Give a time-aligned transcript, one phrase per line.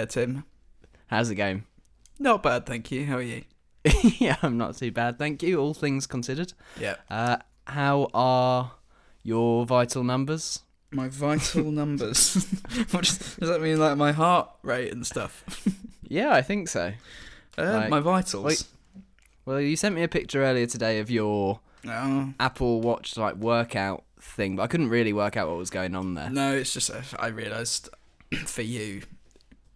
[0.00, 0.44] There, Tim.
[1.08, 1.64] How's it going?
[2.18, 3.04] Not bad, thank you.
[3.04, 3.42] How are you?
[4.18, 5.60] yeah, I'm not too bad, thank you.
[5.60, 6.54] All things considered.
[6.80, 6.94] Yeah.
[7.10, 8.72] Uh, how are
[9.22, 10.60] your vital numbers?
[10.90, 12.34] My vital numbers.
[12.92, 15.44] what does, does that mean, like my heart rate and stuff?
[16.02, 16.94] Yeah, I think so.
[17.58, 18.42] Uh, Like- my vitals.
[18.46, 18.64] Wait.
[19.44, 24.04] Well, you sent me a picture earlier today of your Oh, Apple Watch like workout
[24.18, 26.30] thing, but I couldn't really work out what was going on there.
[26.30, 27.90] no, it's just I realised
[28.46, 29.02] for you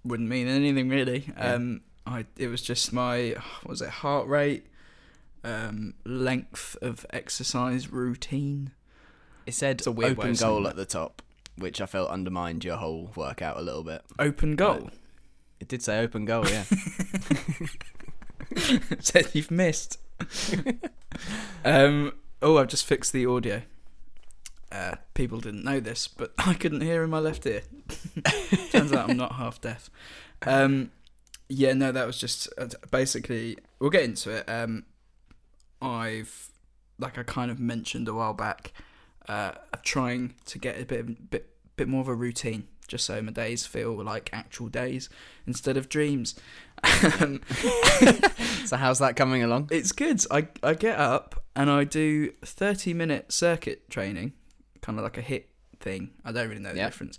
[0.05, 1.33] wouldn't mean anything really.
[1.37, 1.55] Yeah.
[1.55, 4.67] Um, I it was just my what was it heart rate,
[5.43, 8.73] um, length of exercise routine.
[9.47, 11.23] It said It's a weird open goal at the top,
[11.57, 14.03] which I felt undermined your whole workout a little bit.
[14.19, 14.91] Open goal.
[15.61, 16.65] It did say open goal, yeah.
[19.01, 19.99] Said you've missed.
[21.65, 22.13] um.
[22.43, 23.63] Oh, I've just fixed the audio.
[24.75, 27.63] Uh, people didn't know this, but I couldn't hear in my left ear.
[28.73, 29.89] Turns out I'm not half deaf.
[30.43, 30.91] Um,
[31.49, 33.57] yeah, no, that was just uh, basically.
[33.79, 34.49] We'll get into it.
[34.49, 34.85] Um,
[35.81, 36.49] I've,
[36.99, 38.73] like I kind of mentioned a while back,
[39.29, 43.21] uh, trying to get a bit, of- bit, bit more of a routine, just so
[43.23, 45.09] my days feel like actual days
[45.47, 46.35] instead of dreams.
[47.21, 47.41] Um,
[48.65, 49.69] so how's that coming along?
[49.71, 50.21] it's good.
[50.31, 54.33] I I get up and I do thirty minute circuit training,
[54.85, 55.45] kind of like a HIIT
[55.81, 56.11] thing.
[56.25, 56.87] I don't really know the Yeah.
[56.87, 57.19] difference,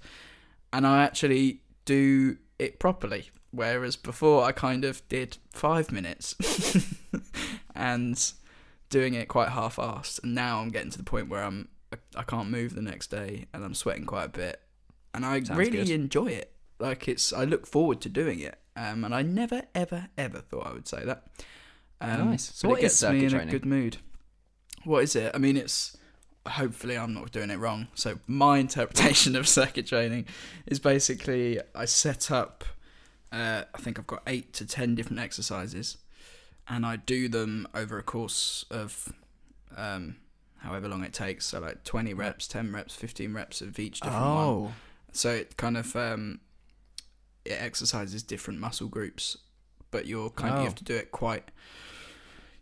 [0.71, 3.29] and I actually do it properly.
[3.51, 6.35] Whereas before I kind of did five minutes,
[7.75, 8.31] and
[8.89, 10.23] doing it quite half-assed.
[10.23, 11.69] And now I'm getting to the point where I'm
[12.17, 14.59] I, can't move the next day, and I'm sweating quite a bit,
[15.13, 15.89] and I Sounds really good.
[15.89, 16.51] enjoy it.
[16.79, 18.57] Like it's I look forward to doing it.
[18.77, 21.23] Um, and I never, ever, ever thought I would say that.
[22.01, 22.51] Um, Nice.
[22.53, 23.47] So what it is gets me in training?
[23.47, 23.97] a good mood.
[24.83, 25.31] What is it?
[25.33, 25.95] I mean, it's
[26.47, 27.87] hopefully I'm not doing it wrong.
[27.95, 30.25] So my interpretation of circuit training
[30.65, 32.63] is basically I set up.
[33.31, 35.97] Uh, I think I've got eight to ten different exercises,
[36.67, 39.11] and I do them over a course of
[39.75, 40.15] um,
[40.59, 41.47] however long it takes.
[41.47, 44.37] So like twenty reps, ten reps, fifteen reps of each different one.
[44.37, 44.73] Oh,
[45.11, 46.39] So it kind of um,
[47.43, 49.37] it exercises different muscle groups,
[49.91, 50.61] but you're kind of Oh.
[50.61, 51.49] you have to do it quite.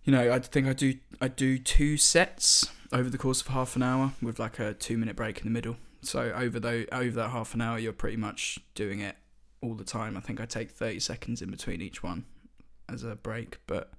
[0.06, 3.76] You know, I think I do I do two sets over the course of half
[3.76, 5.76] an hour with like a two minute break in the middle.
[6.02, 9.16] So over though over that half an hour, you're pretty much doing it
[9.62, 10.16] all the time.
[10.16, 12.26] I think I take thirty seconds in between each one
[12.88, 13.92] as a break, but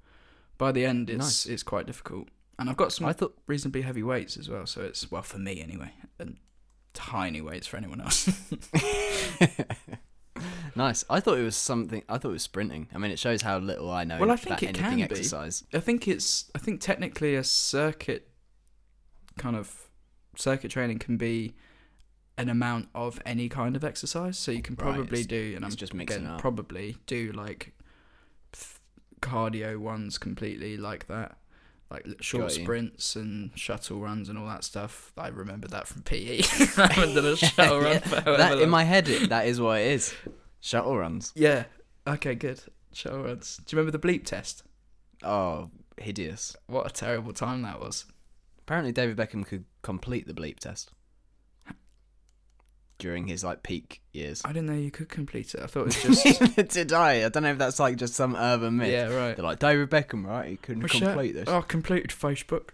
[0.59, 1.47] by the end, it's Nice.
[1.47, 2.29] it's quite difficult.
[2.59, 5.39] And I've got some I thought reasonably heavy weights as well, so it's well for
[5.39, 6.37] me anyway, and
[6.93, 8.29] tiny weights for anyone else.
[10.77, 11.05] nice.
[11.11, 12.03] I thought it was something.
[12.09, 12.89] I thought it was sprinting.
[12.95, 15.03] I mean, it shows how little I know Well, I think it can be.
[15.03, 15.65] exercise.
[15.73, 18.29] I think it's I think technically a circuit
[19.39, 19.89] kind of
[20.37, 21.55] circuit training can be
[22.37, 24.37] an amount of any kind of exercise.
[24.39, 27.73] So you can Right, probably it's- do and I'm just mixing again, probably do like
[28.53, 28.81] f-
[29.21, 31.37] cardio ones completely like that.
[31.91, 35.13] Like short sprints and shuttle runs and all that stuff.
[35.17, 36.39] I remember that from PE.
[36.77, 39.81] I haven't done a shuttle run Yeah, That in my head, it, that is what
[39.81, 40.13] it is.
[40.61, 41.31] Shuttle runs.
[41.37, 41.65] Yeah.
[42.07, 42.61] Okay, good.
[42.93, 43.59] Shuttle runs.
[43.59, 44.65] Do you remember the bleep test?
[45.23, 46.57] Oh, hideous.
[46.67, 48.07] What a terrible time that was.
[48.67, 50.91] Apparently, David Beckham could complete the bleep test
[52.99, 54.41] during his like peak years.
[54.45, 55.61] I didn't know you could complete it.
[55.63, 57.27] I thought it was just Did I?
[57.27, 58.91] I don't know if that's like just some urban myth.
[58.91, 59.37] yeah, right.
[59.37, 60.49] They're like David Beckham, right?
[60.49, 61.49] He couldn't complete this.
[61.49, 62.71] Oh, completed Facebook.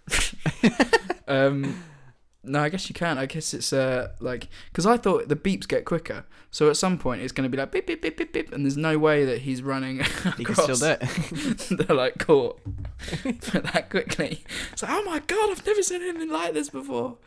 [1.28, 1.83] um,
[2.43, 3.19] no, I guess you can't.
[3.19, 6.99] I guess it's uh like because I thought the beeps get quicker, so at some
[6.99, 9.25] point it's going to be like beep beep beep beep beep, and there's no way
[9.27, 9.99] that he's running.
[10.39, 11.59] he can still do it.
[11.87, 12.61] They're like caught
[12.99, 14.43] that quickly.
[14.73, 17.19] It's like, oh my god, I've never seen anything like this before.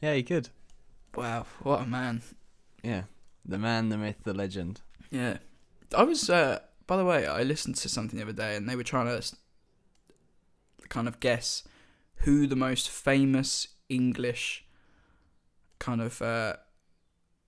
[0.00, 0.48] yeah, he could.
[1.14, 2.22] Wow, what a man.
[2.82, 3.02] Yeah,
[3.44, 4.80] the man, the myth, the legend.
[5.10, 5.38] Yeah,
[5.94, 6.30] I was.
[6.30, 9.06] Uh, by the way, I listened to something the other day, and they were trying
[9.06, 9.36] to
[10.88, 11.64] kind of guess
[12.16, 14.64] who the most famous English
[15.78, 16.54] kind of uh,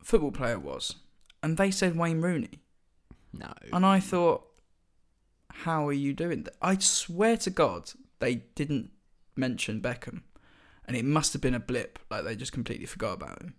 [0.03, 0.97] football player was,
[1.43, 2.61] and they said Wayne Rooney,
[3.33, 3.53] No.
[3.73, 4.45] and I thought,
[5.51, 6.57] how are you doing that?
[6.61, 8.91] I swear to God, they didn't
[9.37, 10.23] mention Beckham,
[10.87, 13.55] and it must have been a blip, like they just completely forgot about him.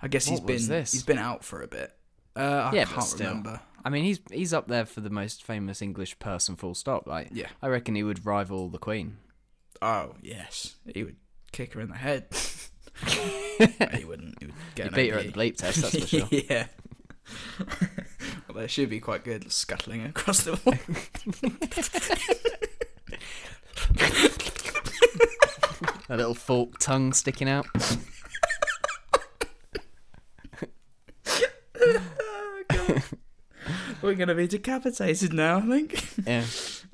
[0.00, 0.92] I guess he's What was been this?
[0.92, 1.92] he's been out for a bit.
[2.36, 3.28] Uh, I Yeah, can't still.
[3.28, 3.60] remember.
[3.84, 6.56] I mean, he's he's up there for the most famous English person.
[6.56, 7.06] Full stop.
[7.06, 7.48] Like, Yeah.
[7.62, 9.18] I reckon he would rival the Queen.
[9.82, 11.16] Oh yes, he would
[11.54, 12.26] kick her in the head.
[13.06, 14.38] he wouldn't.
[14.40, 16.28] He would get beat her at the bleep test, that's for sure.
[16.30, 16.66] yeah.
[18.48, 20.74] well, they should be quite good scuttling across the wall.
[26.08, 27.66] A little forked tongue sticking out.
[31.80, 33.02] oh, God.
[34.02, 36.26] We're gonna be decapitated now, I think.
[36.26, 36.44] Yeah,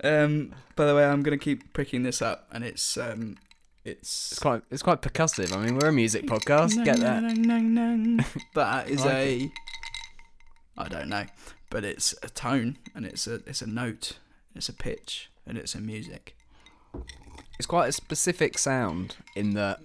[0.04, 3.36] Um, by the way, I'm gonna keep picking this up, and it's um,
[3.85, 5.55] it's it's quite it's quite percussive.
[5.56, 6.85] I mean, we're a music podcast.
[6.85, 7.23] Get that?
[8.55, 9.53] That is I like a.
[10.77, 11.25] I don't know,
[11.71, 14.19] but it's a tone, and it's a it's a note,
[14.55, 16.37] it's a pitch, and it's a music.
[17.59, 19.81] It's quite a specific sound in that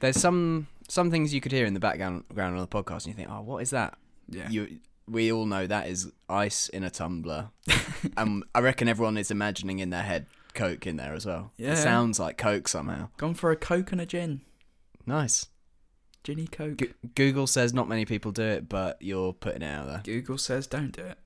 [0.00, 3.08] there's some some things you could hear in the background ground on the podcast, and
[3.08, 3.96] you think, oh, what is that?
[4.28, 4.48] Yeah.
[4.48, 4.78] You
[5.08, 7.50] we all know that is ice in a tumbler,
[8.16, 11.52] and I reckon everyone is imagining in their head Coke in there as well.
[11.56, 11.72] Yeah.
[11.72, 13.08] It sounds like Coke somehow.
[13.16, 14.40] Gone for a Coke and a gin.
[15.06, 15.46] Nice.
[16.22, 16.78] Ginny Coke.
[16.78, 20.00] G- Google says not many people do it, but you're putting it out there.
[20.04, 21.18] Google says don't do it.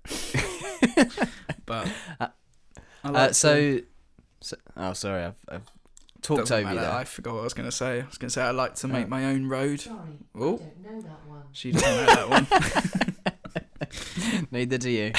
[1.67, 1.89] but
[2.21, 2.29] I
[3.05, 3.79] Uh, like to- so,
[4.41, 5.63] so, oh, sorry, I've, I've
[6.23, 6.91] talked Doesn't over you there.
[6.93, 8.01] I forgot what I was going to say.
[8.03, 9.09] I was going to say I like to make Oh.
[9.09, 9.81] my own road.
[9.81, 9.99] Sorry,
[10.35, 10.55] Oh.
[10.55, 11.43] I don't know that one.
[11.53, 12.47] She doesn't know that one.
[14.51, 15.13] Neither do you.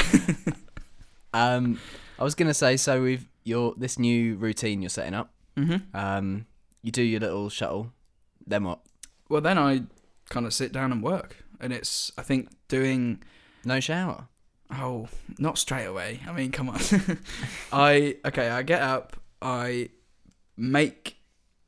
[1.33, 1.79] um,
[2.17, 5.31] I was gonna say, so we've your this new routine you're setting up.
[5.55, 5.95] Mm-hmm.
[5.95, 6.45] Um,
[6.83, 7.93] you do your little shuttle.
[8.45, 8.79] Then what?
[9.29, 9.83] Well, then I
[10.29, 13.23] kind of sit down and work, and it's I think doing
[13.63, 14.27] No shower.
[14.71, 15.07] oh
[15.39, 16.19] not straight away.
[16.27, 16.79] I mean, come on.
[17.71, 18.49] I okay.
[18.49, 19.15] I get up.
[19.41, 19.89] I
[20.57, 21.17] make.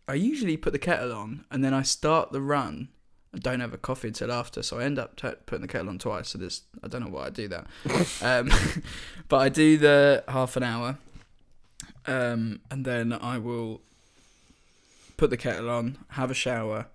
[0.10, 2.90] I usually put the kettle on, and then I start the run.
[3.36, 5.90] I don't have a coffee until after, so I end up t- putting the kettle
[5.90, 6.30] on twice.
[6.30, 7.68] So there's I don't know why I do that,
[8.22, 8.50] um,
[9.28, 10.98] but I do the half an hour,
[12.08, 13.82] um, and then I will
[15.18, 16.88] put the kettle on, have a shower,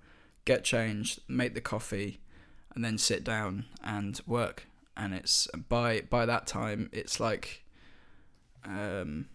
[0.45, 2.21] get changed, make the coffee,
[2.75, 4.67] and then sit down and work.
[4.97, 7.65] And it's by by that time it's like,
[8.65, 9.27] um,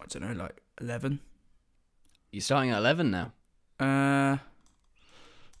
[0.00, 1.20] I don't know, like eleven.
[2.32, 3.32] You're starting at eleven now.
[3.78, 4.38] Uh,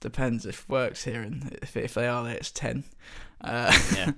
[0.00, 2.84] depends if work's here and if if they are there, it's ten.
[3.40, 4.12] Uh, Yeah.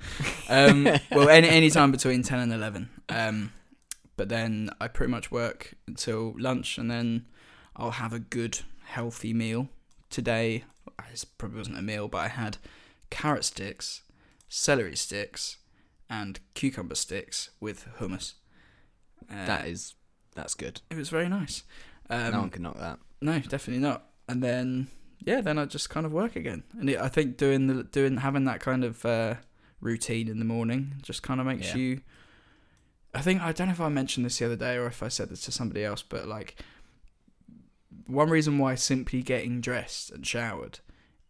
[0.48, 2.90] um, well, any any time between ten and eleven.
[3.08, 3.52] Um,
[4.16, 7.26] but then I pretty much work until lunch, and then
[7.76, 9.68] I'll have a good healthy meal.
[10.10, 10.64] Today,
[11.12, 12.58] it probably wasn't a meal, but I had
[13.10, 14.02] carrot sticks,
[14.48, 15.56] celery sticks,
[16.10, 18.34] and cucumber sticks with hummus.
[19.30, 19.94] Uh, that is,
[20.34, 20.80] that's good.
[20.90, 21.62] it was very nice.
[22.10, 22.98] Um, no one can knock that.
[23.22, 24.06] no, definitely not.
[24.28, 24.88] And then
[25.24, 26.64] yeah, then I just kind of work again.
[26.78, 29.36] And it, I think doing the doing having that kind of uh,
[29.80, 31.76] routine in the morning just kind of makes Yeah.
[31.76, 32.00] you.
[33.14, 35.08] I think I don't know if I mentioned this the other day or if I
[35.08, 36.56] said this to somebody else, but like
[38.06, 40.80] one reason why simply getting dressed and showered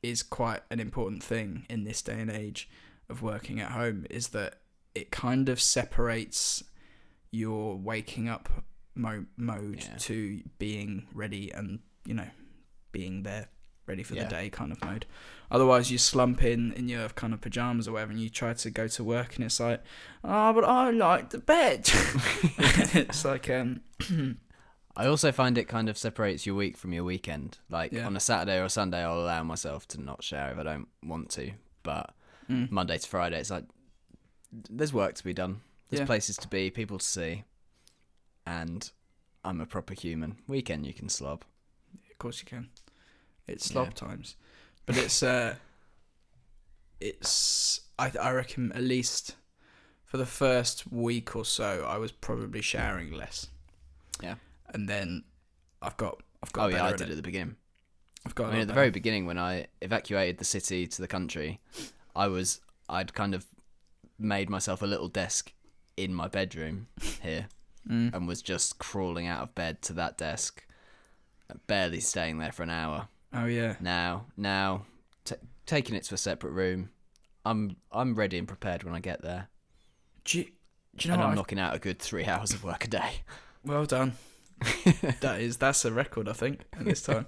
[0.02, 2.68] is quite an important thing in this day and age
[3.08, 4.60] of working at home is that
[4.94, 6.62] it kind of separates
[7.30, 8.48] your waking up
[8.94, 9.96] mo- mode Yeah.
[9.98, 12.28] to being ready and you know
[12.92, 13.48] being there
[13.92, 14.24] ready for Yeah.
[14.24, 15.04] the day kind of mode
[15.50, 18.70] otherwise you slump in in your kind of pajamas or whatever and you try to
[18.70, 19.80] go to work and it's like
[20.24, 21.80] oh but i like the bed
[23.02, 23.80] it's like um
[24.94, 27.56] I also find it kind of separates your week from your weekend.
[27.70, 28.04] Like Yeah.
[28.06, 30.86] on a Saturday or a Sunday, I'll allow myself to not shower if I don't
[31.02, 31.52] want to.
[31.82, 32.14] But
[32.46, 33.64] mm, Monday to Friday, it's like
[34.52, 35.62] there's work to be done.
[35.88, 36.04] There's Yeah.
[36.12, 37.44] places to be, people to see,
[38.44, 38.90] and
[39.42, 40.36] I'm a proper human.
[40.46, 41.44] Weekend you can slob.
[42.10, 42.68] of course you can
[43.48, 43.92] it's slob Yeah.
[44.06, 44.36] times
[44.86, 45.54] but it's uh
[47.00, 49.36] it's I, I reckon at least
[50.04, 53.48] for the first week or so i was probably showering less
[54.22, 54.36] Yeah.
[54.72, 55.24] and then
[55.80, 57.10] i've got i've got Oh yeah, I did it.
[57.10, 57.56] at the beginning.
[58.26, 58.80] i've got I mean, at the better.
[58.80, 61.60] very beginning, when I evacuated the city to the country,
[62.14, 63.46] I was I'd kind of
[64.18, 65.52] made myself a little desk
[65.96, 66.86] in my bedroom
[67.22, 67.46] here,
[67.90, 68.14] Mm.
[68.14, 70.64] and was just crawling out of bed to that desk,
[71.66, 73.08] barely staying there for an hour.
[73.34, 74.84] Oh yeah Now, now,
[75.24, 75.34] t-
[75.66, 76.90] taking it to a separate room,
[77.44, 79.48] I'm I'm ready and prepared when I get there,
[80.24, 80.44] do you,
[80.96, 82.84] do you know and what I'm I- knocking out a good three hours of work
[82.84, 83.22] a day.
[83.64, 84.14] Well done.
[85.20, 87.26] that is that's a record, I think, at this time.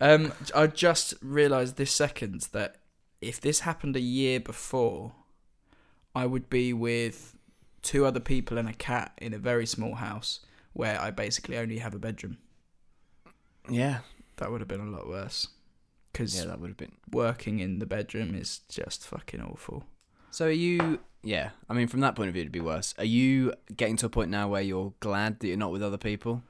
[0.00, 2.76] um, I just realised this second that
[3.20, 5.12] if this happened a year before,
[6.14, 7.36] I would be with
[7.82, 10.40] two other people and a cat in a very small house
[10.72, 12.38] where I basically only have a bedroom.
[13.70, 14.00] Yeah,
[14.36, 15.48] That would have been a lot worse.
[16.12, 16.92] Because yeah, that would have been.
[17.10, 19.84] working in the bedroom is just fucking awful.
[20.30, 21.00] So are you?
[21.22, 22.94] Yeah, I mean, from that point of view, it'd be worse.
[22.98, 25.98] Are you getting to a point now where you're glad that you're not with other
[25.98, 26.42] people?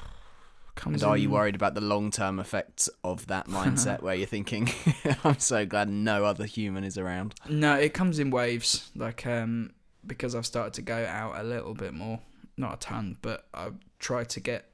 [0.85, 4.71] And are you worried about the long term effects of that mindset where you're thinking,
[5.25, 7.35] I'm so glad no other human is around?
[7.49, 8.91] No, it comes in waves.
[8.97, 9.75] Like um,
[10.07, 12.21] because I've started to go out a little bit more,
[12.57, 14.72] not a ton, but I try to get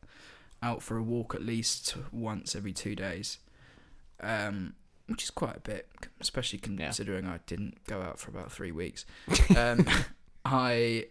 [0.63, 3.39] out for a walk at least once every two days.
[4.21, 4.75] Um,
[5.07, 5.89] which is quite a bit,
[6.21, 6.87] especially Yeah.
[6.87, 9.07] considering I didn't go out for about three weeks.
[9.57, 9.87] Um,
[10.45, 11.07] I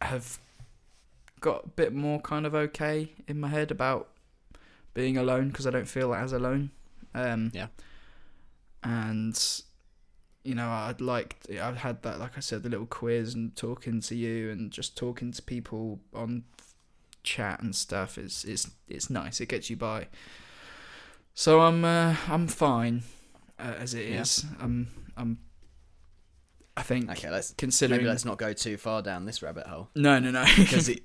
[0.00, 0.38] have
[1.40, 4.08] got a bit more kind of okay in my head about
[4.94, 6.70] being alone because I don't feel as alone.
[7.14, 7.68] Um, Yeah.
[8.82, 9.62] And
[10.42, 14.00] you know, I'd like I've had that, like I said, the little quiz and talking
[14.00, 16.44] to you and just talking to people on
[17.22, 19.40] chat and stuff is is it's nice.
[19.40, 20.08] It gets you by.
[21.34, 23.02] So I'm uh, I'm fine
[23.58, 24.22] uh, as it Yeah.
[24.22, 24.44] is.
[24.60, 25.38] I'm I'm.
[26.76, 29.88] I think Okay, let's considering maybe let's not go too far down this rabbit hole
[29.94, 31.02] no no no because the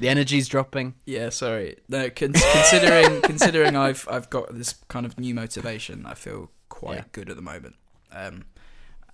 [0.00, 0.94] the energy's dropping.
[1.04, 6.14] yeah sorry no con- considering considering I've I've got this kind of new motivation I
[6.14, 7.04] feel quite Yeah.
[7.12, 7.74] good at the moment
[8.12, 8.44] um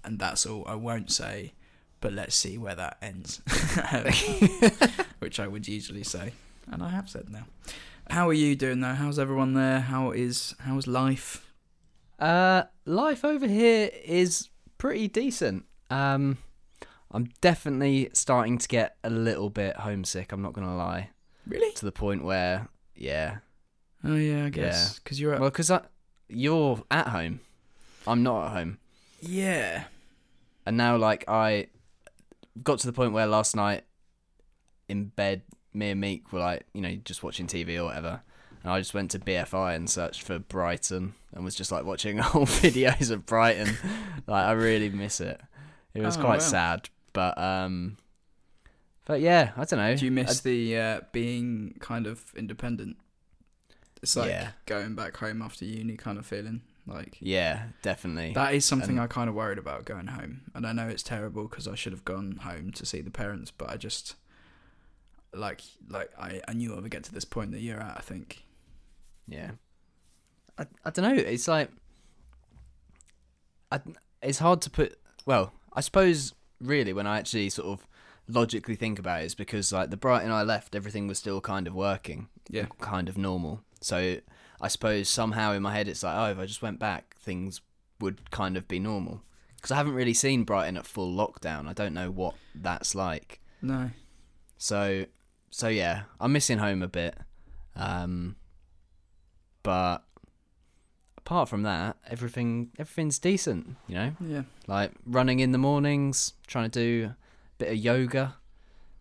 [0.04, 1.54] and that's all I won't say
[2.00, 3.40] but let's see where that ends
[5.18, 6.32] which I would usually say
[6.70, 7.46] and I have said now.
[8.10, 9.80] How are you doing though how's everyone there?
[9.80, 11.46] How is how's life?
[12.18, 14.48] Uh, life over here is
[14.78, 15.64] pretty decent.
[15.90, 16.38] Um,
[17.10, 20.32] I'm definitely starting to get a little bit homesick.
[20.32, 21.10] I'm not gonna lie,
[21.46, 21.72] really?
[21.74, 23.38] To the point where, yeah,
[24.04, 24.98] oh yeah I guess.
[24.98, 25.70] Because you're at well, because
[26.28, 27.40] you're at home,
[28.06, 28.78] I'm not at home,
[29.20, 29.84] yeah.
[30.64, 31.68] And now like I
[32.62, 33.84] got to the point where last night
[34.88, 38.22] in bed, me and Meek were like, you know, just watching TV or whatever.
[38.62, 42.18] And I just went to BFI and searched for Brighton and was just like watching
[42.34, 43.76] old videos of Brighton.
[44.26, 45.40] like I really miss it.
[45.94, 46.46] It was Oh, quite wow.
[46.46, 47.96] sad, but um,
[49.04, 49.96] but yeah, I don't know.
[49.96, 52.96] Do you miss I- the uh, being kind of independent?
[54.02, 54.50] It's like Yeah.
[54.66, 56.62] going back home after uni kind of feeling.
[56.86, 58.32] Like yeah, definitely.
[58.34, 60.42] that is something And- I kind of worried about going home.
[60.54, 63.50] And I know it's terrible because I should have gone home to see the parents,
[63.50, 64.14] but I just
[65.34, 67.96] like like I, I knew I would get to this point that you're at.
[67.98, 68.44] I think.
[69.28, 69.52] Yeah.
[70.58, 71.20] I I don't know.
[71.22, 71.70] It's like
[73.72, 73.80] I,
[74.22, 74.98] it's hard to put.
[75.24, 77.86] Well, I suppose really when I actually sort of
[78.28, 81.66] logically think about it, is because like the Brighton I left, everything was still kind
[81.66, 82.66] of working, Yeah.
[82.80, 83.62] kind of normal.
[83.80, 84.18] So
[84.60, 87.60] I suppose somehow in my head it's like, oh, if I just went back, things
[88.00, 89.22] would kind of be normal.
[89.56, 91.66] Because I haven't really seen Brighton at full lockdown.
[91.68, 93.40] I don't know what that's like.
[93.62, 93.90] No.
[94.58, 95.06] So,
[95.50, 97.16] so yeah, I'm missing home a bit.
[97.74, 98.36] Um,
[99.62, 100.04] but
[101.18, 103.76] apart from that, everything everything's decent.
[103.88, 104.42] You know, Yeah.
[104.66, 107.16] like running in the mornings, trying to do a
[107.58, 108.36] bit of yoga.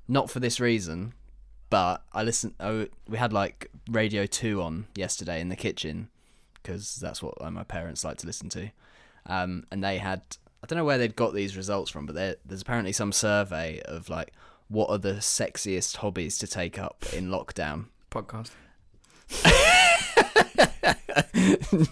[0.08, 1.14] Not for this reason,
[1.70, 2.54] but I listen.
[2.60, 6.10] Oh, we had like Radio Two on yesterday in the kitchen
[6.54, 8.70] because that's what uh, my parents like to listen to.
[9.28, 10.22] Um, and they had
[10.64, 14.10] I don't know where they'd got these results from, but there's apparently some survey of
[14.10, 14.34] like
[14.68, 17.86] what are the sexiest hobbies to take up in lockdown.
[18.10, 18.50] Podcast.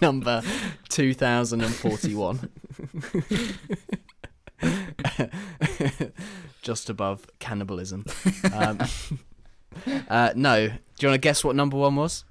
[0.00, 0.42] Number
[0.88, 2.50] 2041.
[6.62, 8.04] Just above cannibalism.
[8.52, 8.78] Um,
[10.08, 10.70] uh, no.
[10.96, 12.24] Do you want to guess what number one was?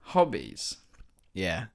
[0.00, 0.76] Hobbies.
[1.32, 1.66] Yeah.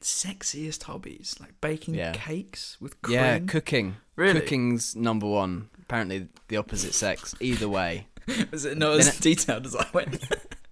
[0.00, 2.12] Sexiest hobbies like baking Yeah.
[2.12, 3.14] cakes with cream.
[3.16, 3.96] Yeah, cooking.
[4.16, 4.40] really?
[4.40, 5.68] Cooking's number one.
[5.82, 7.34] Apparently the opposite sex.
[7.40, 8.06] Either way.
[8.50, 10.24] Was it not as detailed as I went?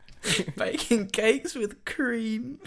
[0.57, 2.59] baking cakes with cream.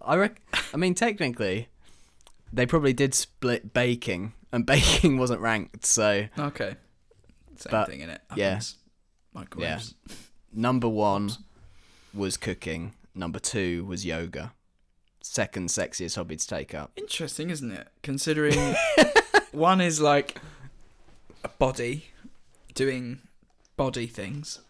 [0.00, 0.40] I rec-
[0.72, 1.68] I mean, technically,
[2.52, 5.84] they probably did split baking, and baking wasn't ranked.
[5.86, 6.76] So Okay.
[7.56, 8.20] Same But, thing in it.
[8.34, 8.60] yeah.
[9.32, 9.94] Microwaves.
[10.52, 11.30] number one
[12.12, 12.94] was cooking.
[13.14, 14.52] Number two was yoga.
[15.20, 16.92] Second sexiest hobby to take up.
[16.96, 17.88] Interesting, isn't it?
[18.02, 18.74] Considering
[19.52, 20.38] one is like
[21.42, 22.06] a body
[22.74, 23.20] doing
[23.76, 24.60] body things.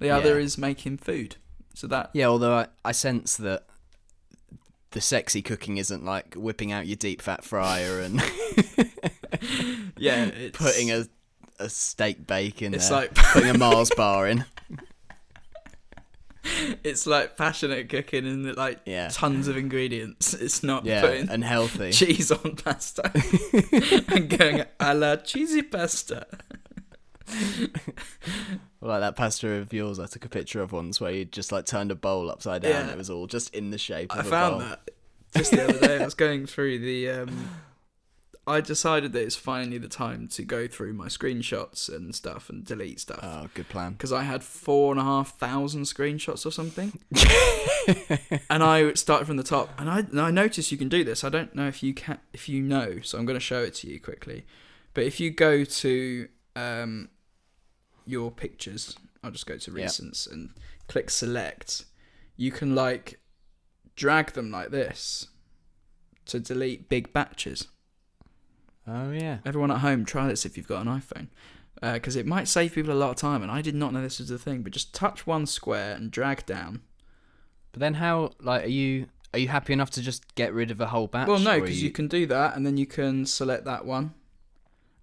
[0.00, 0.44] The other Yeah.
[0.44, 1.36] is making food.
[1.74, 3.66] So that Yeah, although I, I sense that
[4.92, 8.22] the sexy cooking isn't like whipping out your deep fat fryer and
[9.98, 11.06] yeah, putting a
[11.58, 14.44] a steak bake in it's there, like putting a Mars bar in.
[16.84, 19.08] it's like passionate cooking and like Yeah.
[19.10, 20.34] tons of ingredients.
[20.34, 21.90] It's not Yeah, putting and healthy.
[21.92, 23.10] cheese on pasta
[24.14, 26.26] and going a la cheesy pasta.
[28.82, 31.64] Like that pasta of yours I took a picture of once where you just like
[31.64, 32.86] turned a bowl upside down.
[32.88, 32.92] Yeah.
[32.92, 34.68] It was all just in the shape of I a found bowl.
[34.68, 34.90] that
[35.34, 36.02] just the other day.
[36.02, 37.08] I was going through the.
[37.10, 37.48] Um,
[38.46, 42.64] I decided that it's finally the time to go through my screenshots and stuff and
[42.64, 43.92] delete stuff Oh, good plan.
[43.92, 46.98] because I had four and a half thousand screenshots or something.
[48.50, 51.24] and I started from the top, and I and I noticed you can do this.
[51.24, 53.74] I don't know if you can, if you know, so I'm going to show it
[53.76, 54.44] to you quickly.
[54.92, 57.08] But if you go to um,
[58.06, 60.50] your pictures, I'll just go to recents and
[60.88, 61.84] click select.
[62.36, 63.20] you can like
[63.96, 65.28] drag them like this
[66.26, 67.68] to delete big batches.
[68.86, 69.38] Oh yeah.
[69.44, 71.28] Everyone at home, try this if you've got an iPhone,
[71.94, 73.42] because it might save people a lot of time.
[73.42, 76.10] And I did not know this was a thing, but just touch one square and
[76.10, 76.82] drag down.
[77.72, 80.80] But then how like are you are you happy enough to just get rid of
[80.80, 81.26] a whole batch?
[81.28, 81.90] well, no, because you...
[81.90, 84.14] can do that, and then you can select that one,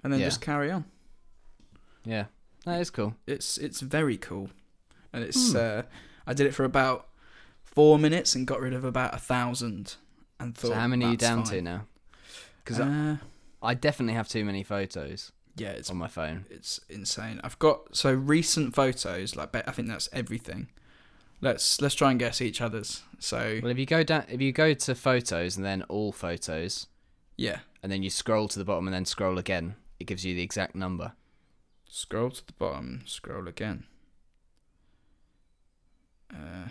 [0.03, 0.27] and then Yeah.
[0.27, 0.85] just carry on.
[2.05, 2.25] Yeah.
[2.65, 3.15] That is cool.
[3.25, 4.49] It's it's very cool,
[5.11, 5.57] and it's Hmm.
[5.57, 5.81] uh,
[6.27, 7.07] I did it for about
[7.63, 9.95] four minutes and got rid of about a thousand.
[10.39, 11.87] And thought, so how many are you "That's down to now?
[12.63, 13.17] Because Uh, I
[13.73, 16.45] definitely have too many photos yeah, it's on my phone.
[16.49, 17.41] it's insane.
[17.43, 19.35] I've got so recent photos.
[19.35, 20.69] Like I think that's everything.
[21.41, 23.03] Let's let's try and guess each other's.
[23.19, 26.87] So Well, if you go down, if you go to photos and then all photos,
[27.37, 30.33] yeah, and then you scroll to the bottom and then scroll again, it gives you
[30.33, 31.13] the exact number.
[31.89, 33.03] scroll to the bottom.
[33.05, 33.85] Scroll again.
[36.33, 36.69] Uh,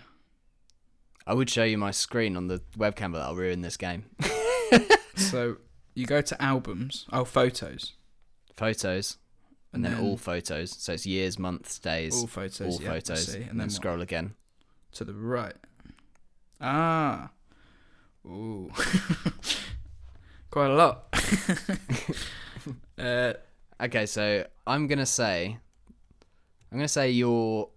[1.26, 4.06] I would show you my screen on the webcam, but I'll ruin this game.
[5.16, 5.58] so
[5.94, 7.06] you go to albums.
[7.12, 7.94] Oh, photos.
[8.56, 9.18] Photos,
[9.72, 10.76] and, then, all photos.
[10.78, 12.80] So it's years, months, days, all all, photos.
[12.80, 13.38] yeah, photos, see.
[13.38, 13.72] and, and then what?
[13.72, 14.34] scroll again.
[14.92, 15.54] to the right.
[16.60, 17.30] Ah.
[18.26, 18.70] Ooh.
[20.50, 21.06] Quite a lot.
[22.98, 23.32] uh,
[23.82, 25.56] Okay, so I'm gonna say,
[26.70, 27.70] I'm gonna say you're.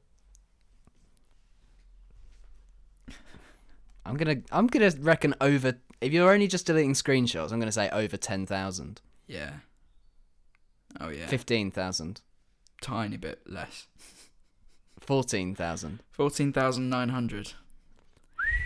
[4.06, 5.76] I'm gonna I'm gonna reckon over.
[6.04, 9.02] If you're only just deleting screenshots, I'm gonna say over ten thousand.
[9.28, 9.54] yeah.
[11.02, 11.26] Oh yeah.
[11.28, 12.22] Fifteen thousand.
[12.82, 13.88] Tiny bit less.
[15.00, 16.04] Fourteen thousand.
[16.12, 17.54] Fourteen thousand nine hundred.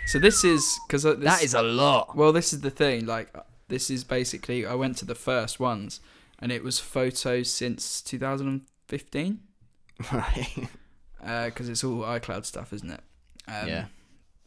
[0.06, 2.16] So this is because That is a lot.
[2.16, 2.32] well.
[2.32, 3.06] This is the thing.
[3.06, 6.00] Like uh, this is basically I went to the first ones,
[6.38, 9.40] and it was photos since 2015.
[10.12, 10.68] Right.
[11.46, 13.00] because it's all iCloud stuff, isn't it?
[13.48, 13.84] Um, yeah.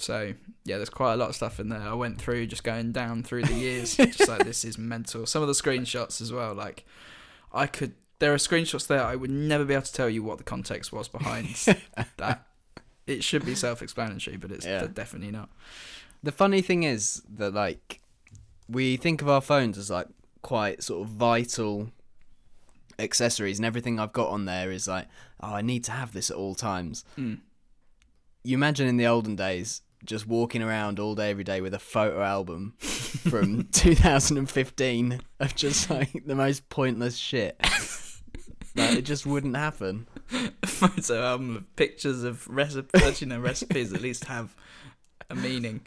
[0.01, 0.33] So
[0.65, 1.79] yeah, there's quite a lot of stuff in there.
[1.81, 5.25] I went through just going down through the years, just like this is mental.
[5.25, 6.53] Some of the screenshots as well.
[6.53, 6.85] Like
[7.53, 9.03] I could, there are screenshots there.
[9.03, 11.47] I would never be able to tell you what the context was behind
[12.17, 12.47] that.
[13.07, 14.87] It should be self-explanatory, but it's Yeah.
[14.87, 15.49] definitely not.
[16.23, 17.99] The funny thing is that like
[18.69, 20.07] we think of our phones as like
[20.43, 21.89] quite sort of vital
[22.99, 25.07] accessories and everything I've got on there is like
[25.41, 27.03] oh I need to have this at all times.
[27.17, 27.39] Mm.
[28.43, 31.79] You imagine in the olden days just walking around all day every day with a
[31.79, 37.55] photo album from 2015 of just like the most pointless shit.
[38.75, 40.07] like it just wouldn't happen.
[40.63, 43.21] A photo album of pictures of recipes.
[43.21, 44.55] you know, recipes at least have
[45.29, 45.81] a meaning.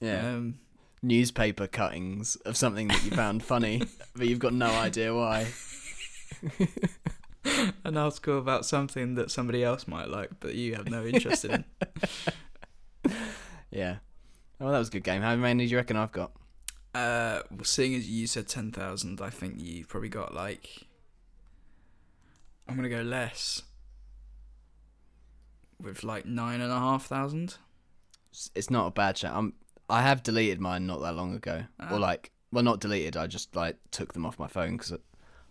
[0.00, 0.26] Yeah.
[0.28, 0.58] Um,
[1.02, 3.82] Newspaper cuttings of something that you found funny,
[4.14, 5.48] but you've got no idea why.
[7.84, 11.64] an article about something that somebody else might like, but you have no interest in.
[13.72, 13.96] Yeah.
[14.60, 15.22] Oh, well, that was a good game.
[15.22, 16.30] How many do you reckon I've got?
[16.94, 20.86] Uh, well, seeing as you said ten thousand, I think you've probably got like.
[22.68, 23.62] I'm gonna go less.
[25.80, 27.56] With like nine and a half thousand.
[28.54, 29.34] It's- not a bad shout.
[29.36, 29.54] I'm,
[29.90, 31.64] I have deleted mine not that long ago.
[31.80, 31.92] Ah.
[31.94, 33.16] Or like, well, not deleted.
[33.16, 34.92] I just like took them off my phone because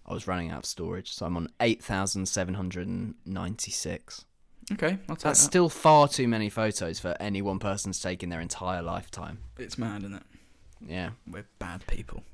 [0.06, 1.12] I was running out of storage.
[1.12, 4.26] So I'm on eight thousand seven hundred and ninety-six.
[4.74, 5.36] Okay, I'll take That's that.
[5.36, 9.40] still far too many photos for any one person to take in their entire lifetime.
[9.58, 10.24] It's mad, isn't it?
[10.88, 11.12] Yeah.
[11.28, 12.24] We're bad people.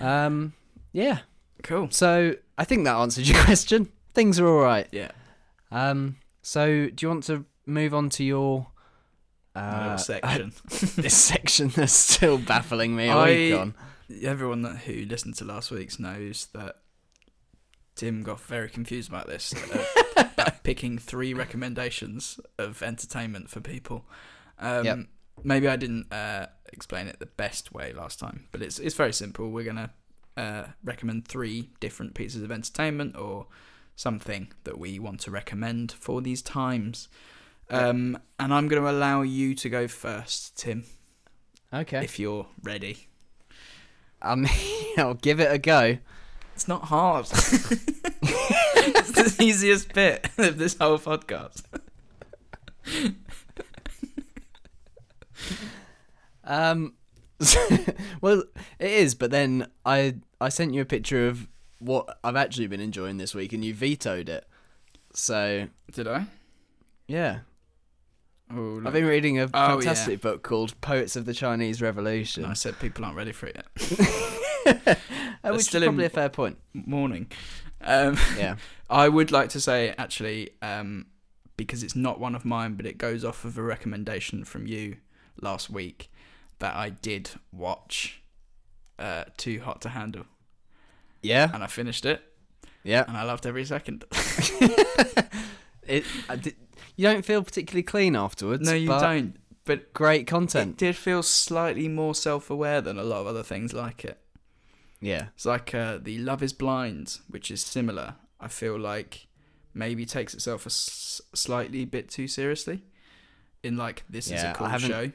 [0.00, 0.54] Um.
[0.92, 1.20] Yeah.
[1.62, 1.88] Cool.
[1.92, 3.92] So I think that answered your question.
[4.12, 4.88] Things are all right.
[4.90, 5.12] Yeah.
[5.70, 6.16] Um.
[6.42, 8.66] So do you want to move on to your
[9.54, 10.52] uh, section.
[10.96, 13.72] this section that's still baffling me I-?
[14.22, 16.76] Everyone that, who listened to last week's knows that
[17.94, 19.54] Tim got very confused about this.
[20.16, 20.27] uh,
[20.62, 24.04] picking three recommendations of entertainment for people.
[24.58, 24.98] Um, Yep.
[25.44, 29.12] Maybe I didn't uh, explain it the best way last time, but it's it's very
[29.12, 29.50] simple.
[29.50, 29.90] We're gonna
[30.36, 33.46] uh, recommend three different pieces of entertainment or
[33.94, 37.08] something that we want to recommend for these times.
[37.70, 40.84] Um, and I'm going to allow you to go first, Tim,
[41.72, 42.02] Okay.
[42.02, 43.08] if you're ready.
[44.22, 44.48] I mean,
[44.98, 45.98] I'll give it a go.
[46.54, 47.26] It's not hard.
[48.28, 51.62] it's the easiest bit of this whole podcast.
[56.44, 56.94] Um,
[58.20, 58.42] well,
[58.78, 62.80] it is, but then I I sent you a picture of what I've actually been
[62.80, 64.46] enjoying this week, and you vetoed it.
[65.14, 66.26] So Did I?
[67.06, 67.40] yeah,
[68.54, 72.54] Oh, I've been reading a Oh, fantastic book called "Poets of the Chinese Revolution," I
[72.54, 73.66] said people aren't ready for it yet.
[75.44, 76.58] uh, which is still in- probably a fair point.
[76.72, 77.30] Morning.
[77.80, 78.56] Um, Yeah,
[78.90, 81.06] I would like to say, actually, um,
[81.56, 84.96] because it's not one of mine, but it goes off of a recommendation from you
[85.40, 86.10] last week
[86.58, 88.22] that I did watch
[88.98, 90.24] uh, Too Hot to Handle.
[91.22, 92.22] Yeah, And I finished it,
[92.84, 93.04] yeah.
[93.08, 94.04] and I loved every second.
[95.88, 96.54] It, I did,
[96.96, 98.68] you don't feel particularly clean afterwards.
[98.68, 99.36] no, you but don't.
[99.64, 100.72] But Great content.
[100.72, 104.18] it did feel slightly more self aware than a lot of other things like it.
[105.00, 108.16] Yeah, It's like uh, the Love is Blind, which is similar.
[108.40, 109.28] I feel like
[109.72, 112.82] maybe takes itself a s- slightly bit too seriously.
[113.62, 115.12] In like this is Yeah, a I cool haven't- show.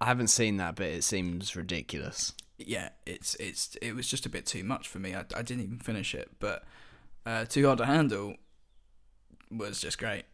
[0.00, 2.32] I haven't seen that, but it seems ridiculous.
[2.58, 5.14] Yeah, it's it's it was just a bit too much for me.
[5.14, 6.62] I, I didn't even finish it, but
[7.26, 8.34] uh, Too Hard to Handle
[9.50, 10.24] was just great.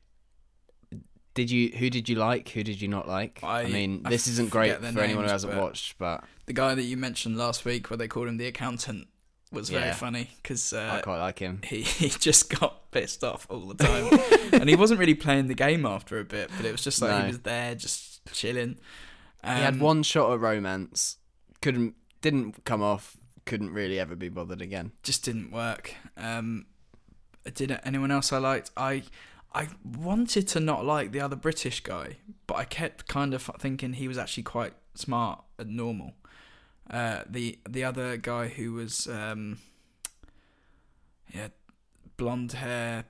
[1.34, 1.70] Did you?
[1.76, 2.48] Who did you like?
[2.50, 3.40] Who did you not like?
[3.42, 6.24] I, I- mean, I this isn't great for their anyone who hasn't but- watched, but
[6.46, 9.08] The guy that you mentioned last week, where they called him the accountant,
[9.50, 9.94] was very Yeah.
[9.94, 11.60] funny because I uh, quite like him.
[11.64, 14.18] he he just got pissed off all the time,
[14.60, 16.50] and he wasn't really playing the game after a bit.
[16.56, 17.20] But it was just like No.
[17.22, 18.78] he was there, just chilling.
[19.42, 21.16] Um, he had one shot at romance,
[21.60, 24.92] couldn't, didn't come off, couldn't really ever be bothered again.
[25.02, 25.94] just didn't work.
[26.16, 26.64] Um,
[27.54, 28.70] did anyone else I liked?
[28.76, 29.02] I
[29.54, 33.92] I wanted to not like the other British guy, but I kept kind of thinking
[33.94, 36.12] he was actually quite smart and normal.
[36.90, 39.58] Uh, the the other guy who was um,
[41.32, 41.48] yeah,
[42.16, 43.04] blonde hair,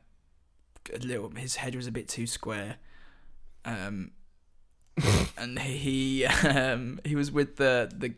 [0.93, 2.77] a little his head was a bit too square.
[3.65, 4.13] Um,
[5.39, 8.15] and he um, he was with the the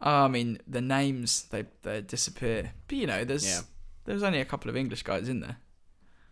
[0.00, 2.72] Oh, I mean, the names they they disappear.
[2.86, 3.60] But you know, there's Yeah.
[4.04, 5.56] there's only a couple of English guys in there.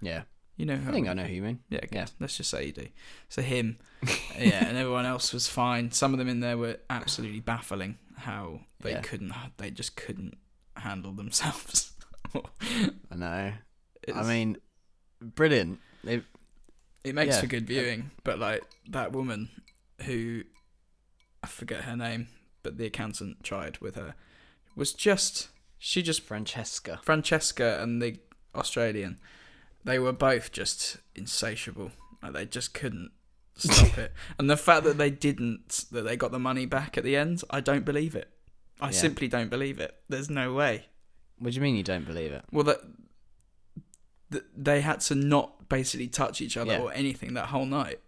[0.01, 0.23] Yeah,
[0.57, 1.61] You know, who I think I know who you mean.
[1.69, 2.07] Yeah, yeah.
[2.19, 2.87] Let's just say you do.
[3.29, 3.79] So him,
[4.39, 5.91] yeah, and everyone else was fine.
[5.93, 7.99] Some of them in there were absolutely baffling.
[8.17, 9.01] How they Yeah.
[9.03, 10.37] couldn't, they just couldn't
[10.77, 11.93] handle themselves.
[12.35, 13.53] I know.
[14.03, 14.57] It's- I mean,
[15.21, 15.79] brilliant.
[16.05, 16.23] It,
[17.05, 17.41] it makes yeah.
[17.43, 18.11] for good viewing.
[18.25, 19.51] But like that woman
[20.03, 20.43] who
[21.43, 22.29] I forget her name,
[22.63, 24.15] but the accountant tried with her
[24.75, 27.01] was just she just Francesca.
[27.03, 28.19] Francesca and the
[28.55, 29.19] Australian,
[29.87, 31.93] they were both just insatiable.
[32.23, 33.13] Like they just couldn't
[33.57, 34.13] stop it.
[34.39, 37.43] And the fact that they didn't, that they got the money back at the end,
[37.49, 38.29] I don't believe it.
[38.81, 38.93] I Yeah.
[38.93, 39.95] simply don't believe it.
[40.09, 40.87] There's no way.
[41.39, 42.45] What do you mean you don't believe it?
[42.53, 42.81] Well, that
[44.33, 46.81] th- they had to not basically touch each other Yeah.
[46.81, 48.01] or anything that whole night.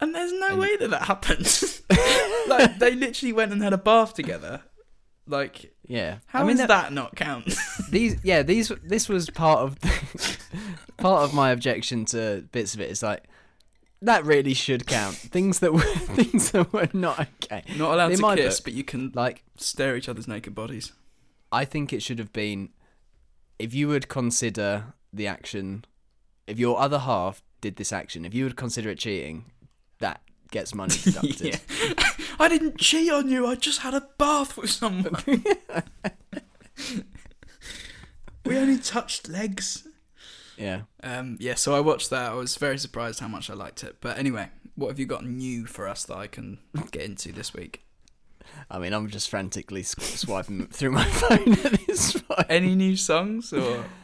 [0.00, 1.46] And there's no And- way that that happened.
[2.48, 4.62] like they literally went and had a bath together.
[5.26, 6.18] Like Yeah.
[6.26, 7.52] how I mean, does that- that not count?
[7.90, 9.78] these yeah these this was part of
[10.98, 13.24] part of my objection to bits of it is like
[14.02, 15.80] that really should count things that were
[16.16, 19.12] things that were not okay not allowed In to my kiss, book, but you can
[19.14, 20.92] like stare at each other's naked bodies.
[21.50, 22.68] i think it should have been
[23.58, 25.84] if you would consider the action
[26.46, 29.46] if your other half did this action if you would consider it cheating
[30.00, 31.60] that gets money deducted
[32.38, 33.46] I didn't cheat on you.
[33.46, 35.16] I just had a bath with someone.
[38.44, 39.86] we only touched legs.
[40.56, 42.32] yeah Um, yeah, so I watched that.
[42.32, 43.96] I was very surprised how much I liked it.
[44.00, 46.58] But anyway, what have you got new for us that I can
[46.90, 47.80] get into this week?
[48.70, 53.52] i mean i'm just frantically swiping through my phone at this point Any new songs
[53.52, 53.84] or?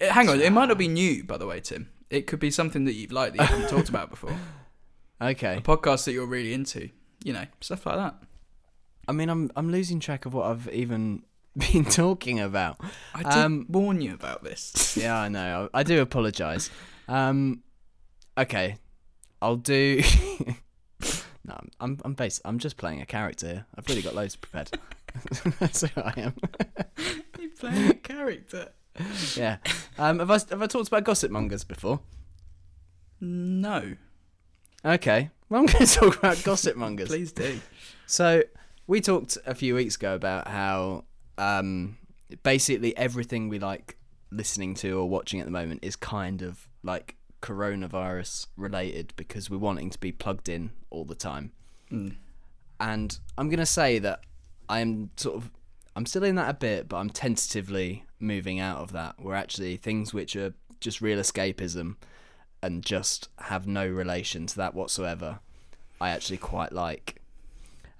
[0.00, 1.88] Eh, hang on, it might not be new, by the way, Tim.
[2.08, 4.36] It could be something that you've liked that you haven't talked about before.
[5.20, 6.90] okay A podcast that you're really into.
[7.24, 8.14] You know, stuff like that.
[9.08, 11.22] i mean i'm i'm losing track of what i've even
[11.72, 12.76] been talking about
[13.14, 14.96] I did Um, warn you about this.
[15.02, 15.68] yeah, I know.
[15.74, 16.70] I, I do apologise.
[17.08, 17.62] Um,
[18.36, 18.76] okay,
[19.42, 20.02] I'll do.
[21.44, 23.46] no, I'm I'm I'm I'm just playing a character.
[23.48, 23.66] here.
[23.76, 24.70] I've really got loads prepared.
[25.58, 26.34] That's who I am.
[27.40, 28.68] you playing a character.
[29.34, 29.56] Yeah.
[29.98, 32.00] Um, have I have I talked about gossip mongers before?
[33.20, 33.96] No,
[34.84, 35.30] Okay.
[35.48, 37.08] Well, I'm going to talk about gossip mongers.
[37.08, 37.60] please do.
[38.06, 38.42] So
[38.86, 41.04] we talked a few weeks ago about how
[41.36, 41.98] um,
[42.42, 43.96] basically everything we like
[44.30, 49.58] listening to or watching at the moment is kind of like coronavirus related because we're
[49.58, 51.52] wanting to be plugged in all the time.
[51.90, 52.16] Mm.
[52.80, 54.20] And I'm gonna say that
[54.68, 55.50] I'm sort of
[55.96, 59.16] I'm still in that a bit, but I'm tentatively moving out of that.
[59.18, 61.96] Where actually things which are just real escapism
[62.62, 65.40] and just have no relation to that whatsoever,
[66.00, 67.16] I actually quite like.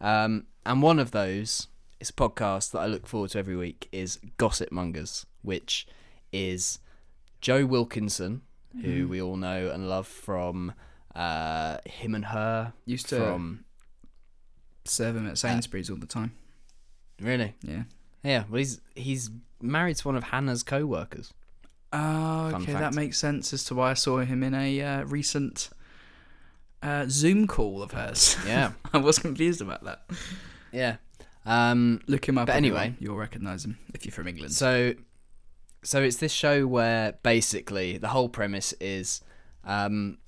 [0.01, 1.69] Um, and one of those
[2.01, 5.87] is a podcast that I look forward to every week is Gossip Mongers, which
[6.33, 6.79] is
[7.41, 8.43] Joe Wilkinson,
[8.83, 10.73] who we all know and love from
[11.15, 13.65] uh, Him & Her Used to from
[14.85, 16.33] serve him at Sainsbury's all the time.
[17.21, 17.83] really Yeah.
[18.23, 18.45] yeah.
[18.49, 21.33] Well, he's he's married to one of Hannah's co-workers.
[21.93, 22.81] Oh, Fun okay, fact.
[22.81, 25.71] that makes sense as to why I saw him in a uh, recent
[26.83, 28.37] uh, Zoom call of hers.
[28.47, 30.03] Yeah, I was confused about that.
[30.73, 30.97] yeah.
[31.47, 32.49] Um, Look him up.
[32.49, 32.95] But anyway.
[33.01, 34.53] you'll recognise him if you're from England.
[34.53, 34.95] So,
[35.83, 39.23] so it's this show where basically the whole premise is
[39.65, 40.19] um,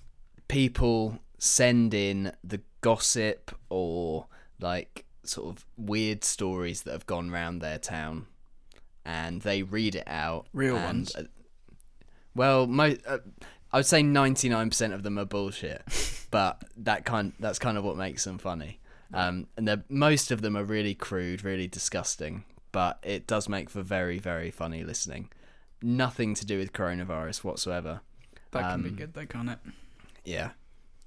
[0.49, 4.27] people send in the gossip or
[4.61, 8.27] like sort of weird stories that have gone round their town,
[9.05, 10.47] and they read it out.
[10.55, 11.17] Real and, ones?
[12.35, 13.19] Well, mo- uh,
[13.73, 15.83] I would say ninety nine percent of them are bullshit,
[16.31, 18.81] but that kind that's kind of what makes them funny.
[19.13, 23.83] Um, and most of them are really crude, really disgusting, but it does make for
[23.83, 25.31] very, very funny listening.
[25.83, 28.03] Nothing to do with coronavirus whatsoever.
[28.53, 29.59] that can be um, good, though, can't it?
[30.25, 30.51] Yeah,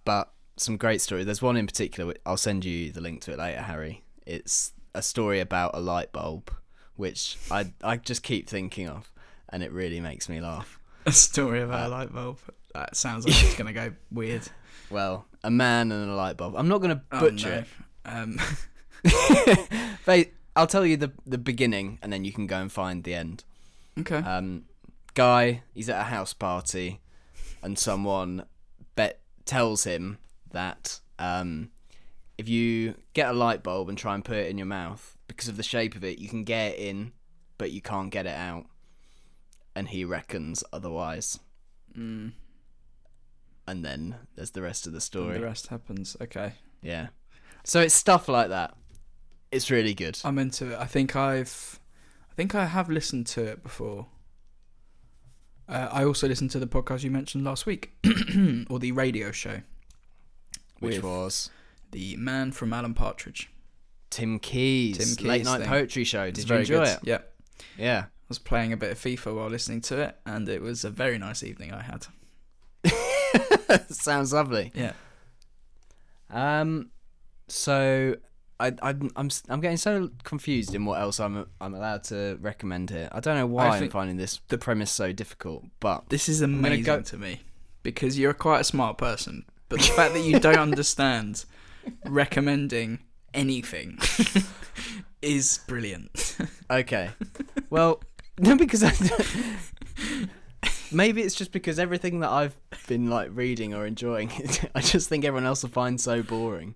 [0.04, 1.24] but some great story.
[1.24, 2.14] There's one in particular.
[2.26, 4.04] I'll send you the link to it later, Harry.
[4.26, 6.52] It's a story about a light bulb,
[6.96, 9.12] which I I just keep thinking of,
[9.50, 10.80] and it really makes me laugh.
[11.06, 12.40] A story about a light bulb.
[12.74, 14.44] That sounds like it's gonna go weird.
[14.90, 16.56] Well, a man and a light bulb.
[16.56, 17.56] I'm not going to Oh, butcher no.
[17.56, 17.68] it.
[18.06, 18.40] Um,
[20.56, 23.44] I'll tell you the the beginning, and then you can go and find the end.
[24.00, 24.18] okay.
[24.18, 24.66] Um,
[25.16, 27.02] guy, he's at a house party,
[27.64, 28.46] and someone
[28.96, 30.20] bet tells him
[30.52, 31.72] that um,
[32.38, 35.48] if you get a light bulb and try and put it in your mouth, because
[35.48, 37.14] of the shape of it, you can get it in,
[37.58, 38.66] but you can't get it out.
[39.76, 41.40] And he reckons otherwise.
[41.98, 42.34] Mm,
[43.68, 45.38] And then there's the rest of the and story.
[45.38, 46.16] the rest happens.
[46.22, 46.54] Okay.
[46.82, 47.08] Yeah.
[47.64, 48.76] So it's stuff like that.
[49.52, 50.20] It's really good.
[50.24, 50.80] I'm into it.
[50.80, 51.80] I think I've,
[52.32, 54.08] I think I have listened to it before.
[55.70, 57.94] Uh, I also listened to the podcast you mentioned last week,
[58.70, 59.62] or the radio show,
[60.80, 61.50] Which was
[61.92, 63.50] the man from Alan Partridge.
[64.10, 65.70] Tim Key's, Tim Key's late night thing.
[65.70, 66.30] poetry show.
[66.32, 66.88] Did you enjoy good.
[66.88, 67.00] it?
[67.04, 67.18] Yeah.
[67.78, 68.06] Yeah.
[68.24, 70.90] I was playing a bit of FIFA while listening to it, and it was a
[70.90, 72.08] very nice evening I had.
[73.90, 74.72] Sounds lovely.
[74.74, 74.94] Yeah.
[76.30, 76.90] Um,
[77.48, 78.16] so
[78.60, 82.38] I I'm I'm s- I'm getting so confused in what else I'm I'm allowed to
[82.42, 83.10] recommend here.
[83.12, 86.42] I don't know why I I'm finding this the premise so difficult, but This is
[86.42, 87.42] amazing go- to me
[87.84, 91.46] because you're quite a smart person, but the fact that you don't understand
[92.06, 93.00] recommending
[93.34, 93.98] anything
[95.22, 96.38] is brilliant.
[96.72, 97.10] okay.
[97.70, 98.02] Well,
[98.40, 98.92] no, because I,
[100.92, 102.56] maybe it's just because everything that I've
[102.88, 104.32] been like reading or enjoying,
[104.76, 106.76] I just think everyone else will find so boring.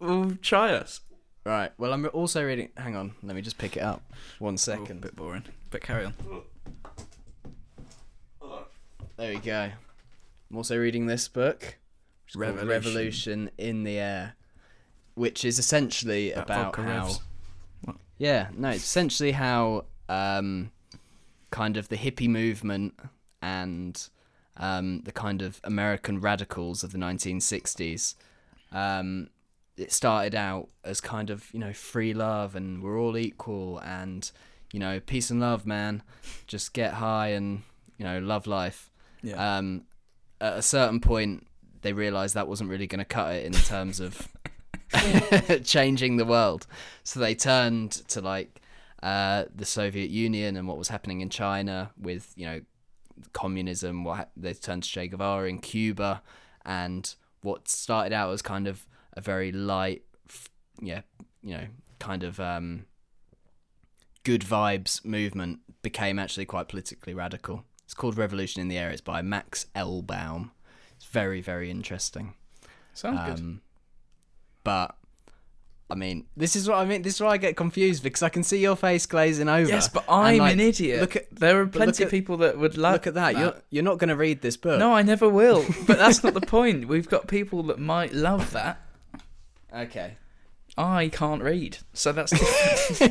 [0.00, 1.00] well, try us.
[1.46, 1.72] Right.
[1.78, 2.68] Well, I'm also reading.
[2.76, 3.14] Hang on.
[3.22, 4.02] Let me just pick it up.
[4.38, 6.14] One a bit boring, but carry on.
[9.16, 9.70] There we go.
[10.50, 11.74] I'm also reading this book, which
[12.28, 12.68] is called Revolution.
[12.68, 14.34] Revolution in the Air,
[15.14, 17.12] which is essentially That about how.
[18.18, 20.70] Yeah, no, it's essentially how um,
[21.50, 22.94] kind of the hippie movement
[23.42, 24.08] and
[24.56, 28.14] um, the kind of American radicals of the 1960s.
[28.72, 29.30] Um,
[29.76, 34.30] it started out as kind of you know free love and we're all equal and
[34.72, 36.02] you know peace and love, man.
[36.46, 37.62] Just get high and
[37.96, 38.90] you know love life.
[39.22, 39.58] Yeah.
[39.58, 39.84] Um,
[40.40, 41.46] at a certain point,
[41.82, 44.28] they realised that wasn't really going to cut it in terms of
[45.64, 46.66] changing the world.
[47.04, 48.60] So they turned to like
[49.02, 52.60] uh, the Soviet Union and what was happening in China with you know
[53.32, 54.04] communism.
[54.04, 56.22] What they turned to Che Guevara in Cuba,
[56.64, 60.02] and what started out as kind of a very light,
[60.80, 61.02] yeah,
[61.42, 61.66] you know,
[61.98, 62.86] kind of um,
[64.24, 67.64] good vibes movement became actually quite politically radical.
[67.84, 68.90] It's called Revolution in the Air.
[68.90, 70.50] It's by Max Elbaum.
[70.96, 72.34] It's very, very interesting.
[72.92, 73.38] Sounds good.
[73.38, 73.60] Um,
[74.64, 74.96] but
[75.90, 77.00] I mean, this is what I mean.
[77.02, 79.68] This is why I get confused because I can see your face glazing over.
[79.68, 81.00] Yes, but I'm like, an idiot.
[81.00, 83.38] Look at there are plenty of people that would like look at that.
[83.38, 84.78] You're you're not going to read this book.
[84.78, 85.64] No, I never will.
[85.86, 86.88] But that's not the point.
[86.88, 88.80] We've got people that might love that.
[89.74, 90.16] Okay.
[90.76, 92.32] I can't read, so that's.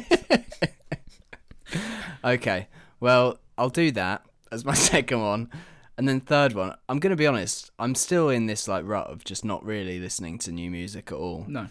[2.23, 2.67] Okay.
[2.99, 5.49] Well, I'll do that as my second one.
[5.97, 9.07] And then third one, I'm going to be honest, I'm still in this like rut
[9.07, 11.45] of just not really listening to new music at all.
[11.47, 11.67] no.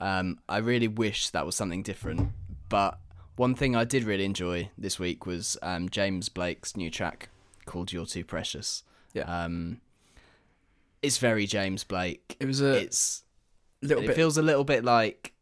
[0.00, 2.30] Um, I really wish that was something different.
[2.68, 2.98] But
[3.36, 7.28] one thing I did really enjoy this week was um, James Blake's new track
[7.66, 8.82] called "You're Too Precious."
[9.14, 9.22] Yeah.
[9.44, 9.80] Um,
[11.02, 12.36] it's very James Blake.
[12.40, 13.22] It was a It's
[13.82, 14.16] little it bit.
[14.16, 15.32] feels a little bit like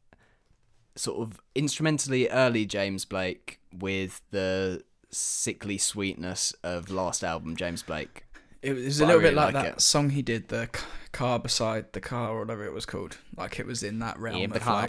[0.94, 8.25] sort of instrumentally early James Blake with the sickly sweetness of last album James Blake.
[8.66, 9.80] It was a little bit like, like that it.
[9.80, 10.68] song he did, the
[11.12, 13.16] car beside the car or whatever it was called.
[13.36, 14.86] Like it was in that realm Yeah, of the like, car.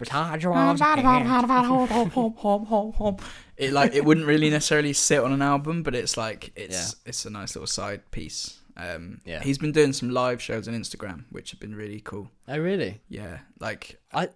[3.57, 7.25] it like it wouldn't really necessarily sit on an album, but it's like it's it's
[7.25, 8.59] a nice little side piece.
[8.75, 9.41] Um, Yeah.
[9.41, 12.29] he's been doing some live shows on Instagram, which have been really cool.
[12.47, 13.01] Oh really?
[13.09, 14.29] Yeah, like I,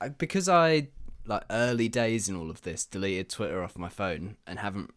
[0.00, 0.88] I because I
[1.26, 4.92] like early days in all of this deleted Twitter off my phone and haven't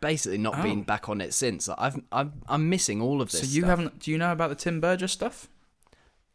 [0.00, 0.62] basically not Oh.
[0.62, 1.68] been back on it since.
[1.68, 3.40] Like, I've I'm I'm missing all of this.
[3.40, 3.68] so you stuff.
[3.70, 3.98] haven't?
[4.00, 5.48] Do you know about the Tim Burgess stuff?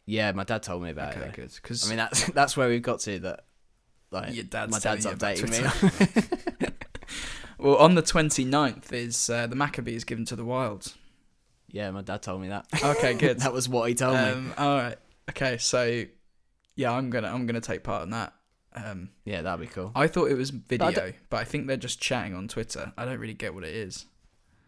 [0.06, 1.26] Yeah, my dad told me about Okay, it.
[1.36, 1.42] though.
[1.44, 1.52] good.
[1.56, 3.20] Because I mean that's that's where we've got to.
[3.20, 3.46] That
[4.12, 5.50] like Your dad's my dad's updating
[6.60, 6.68] me.
[7.58, 10.96] well, on the 29th is uh, the Maccabees given to the Wilds.
[11.70, 12.68] yeah, my dad told me that.
[12.84, 13.40] Okay, good.
[13.40, 14.20] that was what he told me.
[14.24, 14.98] Um, all right.
[15.32, 16.04] Okay, so
[16.76, 18.34] yeah, I'm gonna I'm gonna take part in that.
[18.76, 19.92] Um, Yeah, that'd be cool.
[19.96, 22.92] I thought it was video, I but I, think they're just chatting on Twitter.
[22.98, 24.06] I don't really get what it is.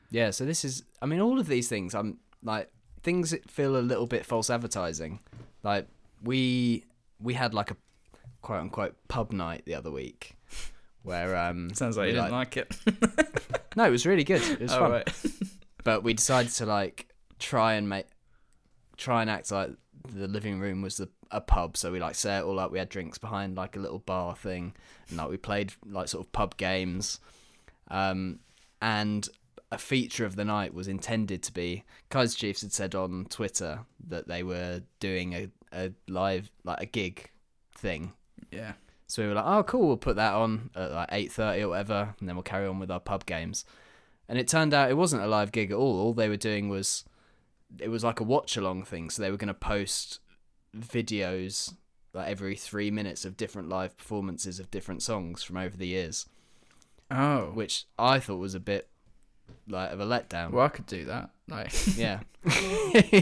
[0.10, 2.72] Yeah, so this is I mean all of these things I'm like
[3.04, 5.20] things that feel a little bit false advertising.
[5.64, 5.88] Like
[6.24, 6.86] we
[7.20, 7.78] we had like a
[8.42, 10.38] quote unquote pub night the other week
[11.04, 12.74] where um Sounds like you didn't like, it.
[13.76, 14.42] No, it was really good.
[14.42, 14.92] It was Oh, fun.
[14.92, 15.10] right.
[15.84, 17.08] But we decided to like
[17.40, 18.08] try and make
[18.96, 19.72] try and act like
[20.08, 21.78] the living room was the, a pub.
[21.78, 22.72] So we like set it all up.
[22.72, 24.74] We had drinks behind like a little bar thing,
[25.10, 27.20] and like we played like sort of pub games.
[27.90, 28.40] Um,
[28.82, 29.28] and
[29.72, 33.82] a feature of the night was intended to be Kaiser Chiefs had said on Twitter
[34.08, 37.30] that they were doing a, a live like a gig
[37.76, 38.14] thing.
[38.52, 38.74] Yeah.
[39.08, 41.70] So we were like, oh, cool, we'll put that on at like eight thirty or
[41.70, 43.66] whatever, and then we'll carry on with our pub games.
[44.30, 46.00] And it turned out it wasn't a live gig at all.
[46.02, 47.06] All they were doing was,
[47.80, 49.10] it was like a watch along thing.
[49.10, 50.20] So they were going to post
[50.78, 51.74] videos
[52.14, 56.26] like every three minutes of different live performances of different songs from over the years,
[57.12, 57.52] Oh.
[57.54, 58.90] which I thought was a bit
[59.68, 60.52] like of a letdown.
[60.52, 61.30] Well, I could do that.
[61.48, 62.22] Like, Yeah,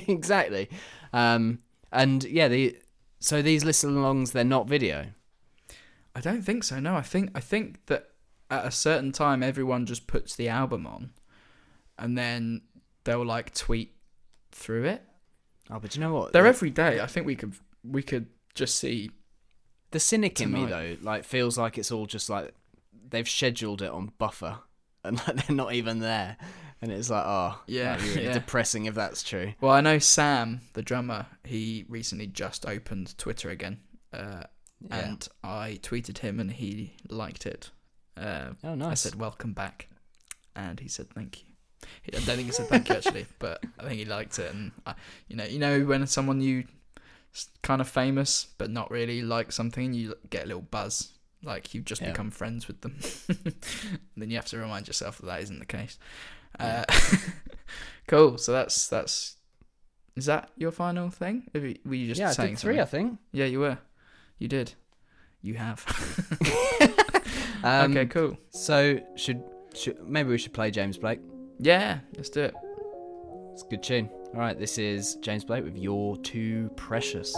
[0.08, 0.70] exactly.
[1.14, 1.60] Um,
[1.92, 2.78] and yeah, the
[3.20, 5.08] so these listen-alongs they're not video.
[6.16, 6.80] I don't think so.
[6.80, 8.10] No, I think I think that
[8.50, 11.12] at a certain time everyone just puts the album on,
[11.98, 12.62] and then
[13.04, 13.95] they'll like tweet
[14.56, 15.04] through it.
[15.70, 16.34] Oh, but you know what?
[16.34, 17.00] They're The- every day.
[17.00, 19.12] I think we could we could just see.
[19.92, 22.54] The cynic in me though, like feels like it's all just like
[23.10, 24.60] they've scheduled it on buffer
[25.04, 26.38] and like they're not even there,
[26.82, 28.34] and it's like oh Yeah, really yeah.
[28.34, 29.54] depressing if that's true.
[29.62, 31.28] Well, I know Sam, the drummer.
[31.44, 33.80] He recently just opened Twitter again,
[34.12, 34.44] uh,
[34.82, 34.98] Yeah.
[35.00, 37.70] and I tweeted him, and he liked it.
[38.18, 39.88] Uh, oh I said welcome back,
[40.56, 41.45] and he said thank you.
[42.04, 44.54] He- I don't think he said thank you actually, but I think he liked it.
[44.54, 44.94] And I,
[45.28, 46.66] you know, you know when someone you
[47.64, 51.12] kind of famous but not really like something, you get a little buzz,
[51.44, 52.12] like you've just Yeah.
[52.12, 52.98] become friends with them.
[54.18, 55.98] then you have to remind yourself that that isn't the case.
[56.60, 56.86] Uh,
[58.08, 58.38] cool.
[58.38, 59.36] So that's that's.
[60.16, 61.50] Is that your final thing?
[61.54, 63.20] You- Were you just yeah, I saying did three, I think.
[63.34, 63.78] Yeah, you were.
[64.40, 64.74] You did.
[65.42, 65.86] You have.
[67.64, 68.38] Um, okay, cool.
[68.52, 69.42] So should
[69.74, 71.20] should maybe we should play James Blake.
[71.60, 72.54] Yeah, let's do it.
[73.54, 74.10] It's a good tune.
[74.34, 77.34] All right, this is James Blake with "You're Too Precious."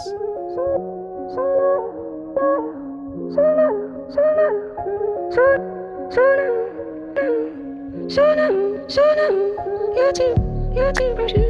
[9.96, 10.34] You're too,
[10.74, 11.47] you're too precious, precious.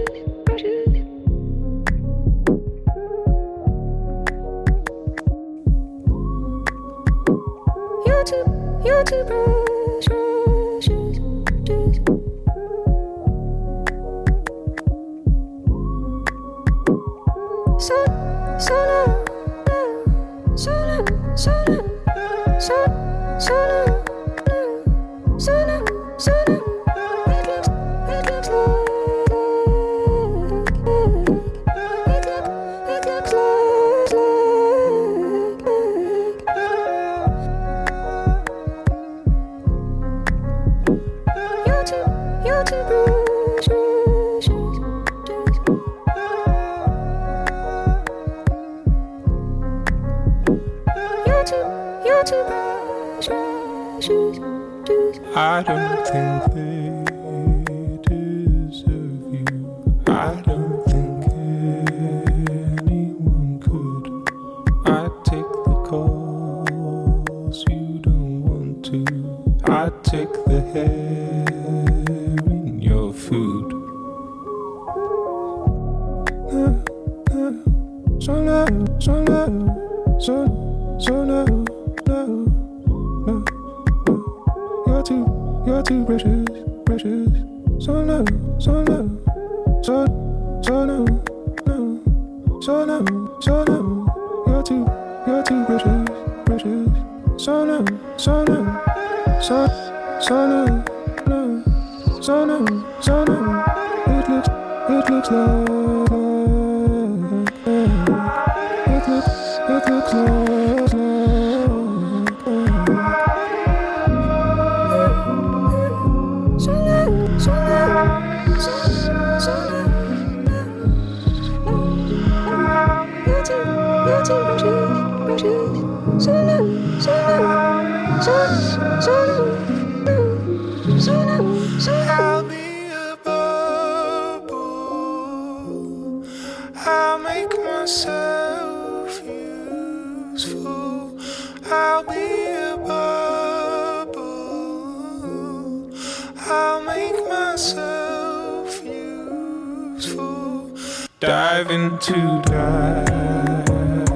[149.99, 154.11] Dive into diamonds,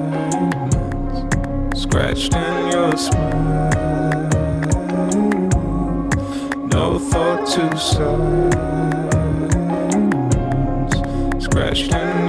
[1.81, 3.69] scratched in your smile.
[6.71, 8.63] No thought to silence,
[11.43, 12.22] scratched in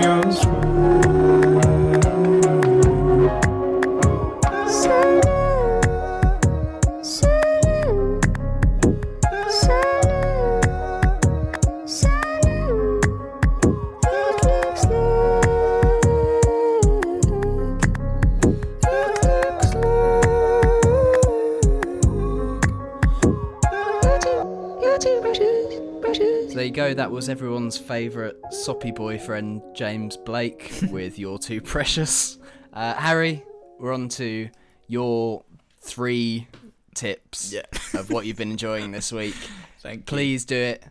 [27.24, 32.36] was everyone's favourite soppy boyfriend, James Blake, with "You're Too Precious."
[32.70, 33.42] Uh, Harry,
[33.78, 34.50] we're on to
[34.88, 35.42] your
[35.80, 36.46] three
[36.94, 37.62] tips Yeah.
[37.98, 39.34] of what you've been enjoying this week.
[39.80, 40.04] Thank you.
[40.04, 40.84] Please do it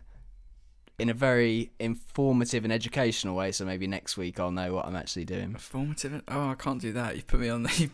[0.98, 3.52] in a very informative and educational way.
[3.52, 5.54] So maybe next week I'll know what I'm actually doing.
[5.54, 6.20] Formative.
[6.26, 7.14] Oh, I can't do that.
[7.14, 7.90] You've put me on the.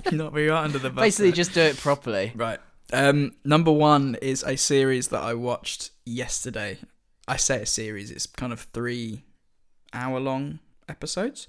[0.10, 1.04] you knocked me right under the bus.
[1.04, 1.36] Basically, there.
[1.36, 2.32] just do it properly.
[2.34, 2.58] Right.
[2.90, 6.78] Um, number one is a series that I watched yesterday.
[7.26, 9.22] I say a series; it's kind of three
[9.92, 11.48] hour-long episodes,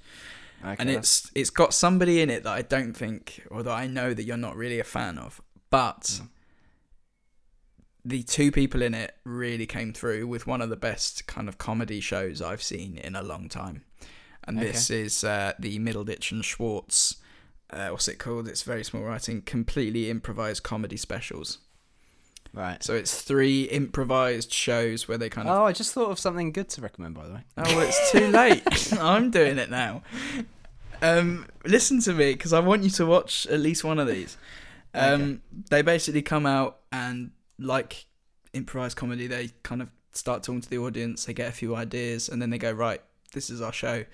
[0.63, 3.87] Okay, and it's it's got somebody in it that I don't think, or that I
[3.87, 6.21] know that you're not really a fan of, but
[8.03, 11.57] the two people in it really came through with one of the best kind of
[11.57, 13.83] comedy shows I've seen in a long time,
[14.45, 17.17] and this is uh, the Middleditch and Schwartz.
[17.69, 18.47] Uh, what's it called?
[18.47, 19.41] It's very small writing.
[19.41, 21.59] Completely improvised comedy specials.
[22.55, 22.83] Right.
[22.83, 25.57] So it's three improvised shows where they kind of.
[25.57, 27.43] Oh, I just thought of something good to recommend, by the way.
[27.57, 28.63] Oh, well, it's too late.
[28.99, 30.03] I'm doing it now.
[31.01, 34.37] Um, listen to me because I want you to watch at least one of these.
[34.97, 38.05] Um, They basically come out and like
[38.53, 39.27] improvised comedy.
[39.27, 41.25] They kind of start talking to the audience.
[41.25, 43.01] They get a few ideas and then they go right.
[43.33, 44.05] This is our show,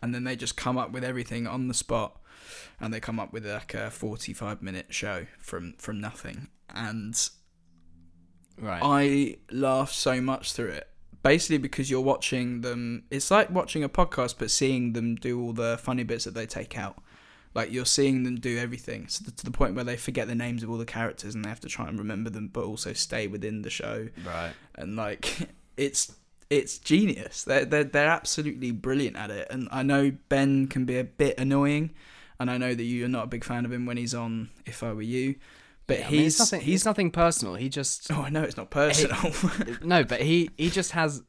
[0.00, 2.18] and then they just come up with everything on the spot,
[2.80, 6.48] and they come up with like a 45 minute show from from nothing.
[6.74, 7.28] And
[8.58, 8.80] Right.
[8.82, 10.88] I laughed so much through it.
[11.22, 15.52] Basically, because you're watching them, it's like watching a podcast, but seeing them do all
[15.52, 17.00] the funny bits that they take out.
[17.54, 20.62] Like you're seeing them do everything so to the point where they forget the names
[20.62, 23.26] of all the characters and they have to try and remember them, but also stay
[23.26, 24.08] within the show.
[24.26, 24.52] right.
[24.74, 26.16] And like, it's
[26.50, 27.44] it's genius.
[27.44, 29.48] They're they're they're absolutely brilliant at it.
[29.50, 31.90] And I know Ben can be a bit annoying,
[32.38, 34.82] and I know that you're not a big fan of him when he's on If
[34.82, 35.36] I Were You,
[35.86, 36.60] but Yeah, I mean, he's nothing.
[36.60, 37.54] he's It's nothing personal.
[37.54, 39.32] He just Oh, I know it's not personal.
[39.82, 41.22] no, but he he just has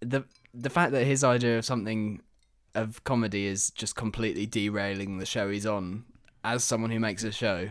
[0.00, 2.22] the the fact that his idea of something
[2.74, 6.04] of comedy is just completely derailing the show he's on.
[6.42, 7.68] As someone who makes a show,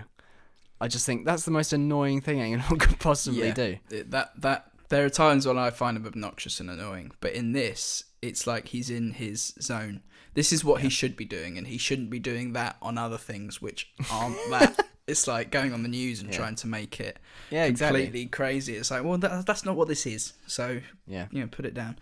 [0.79, 3.53] I just think that's the most annoying thing anyone could possibly Yeah.
[3.53, 3.77] do.
[3.89, 7.51] It- that that there are times when I find him obnoxious and annoying, but in
[7.53, 10.01] this, it's like he's in his zone.
[10.35, 13.17] This is what he should be doing, and he shouldn't be doing that on other
[13.17, 14.85] things which aren't that.
[15.09, 16.37] It's like going on the news and Yeah.
[16.37, 17.17] trying to make it
[17.49, 18.03] Yeah, exactly.
[18.03, 18.75] completely crazy.
[18.75, 20.33] It's like, well, that, that's not what this is.
[20.47, 21.27] So Yeah.
[21.31, 21.97] you know, put it down.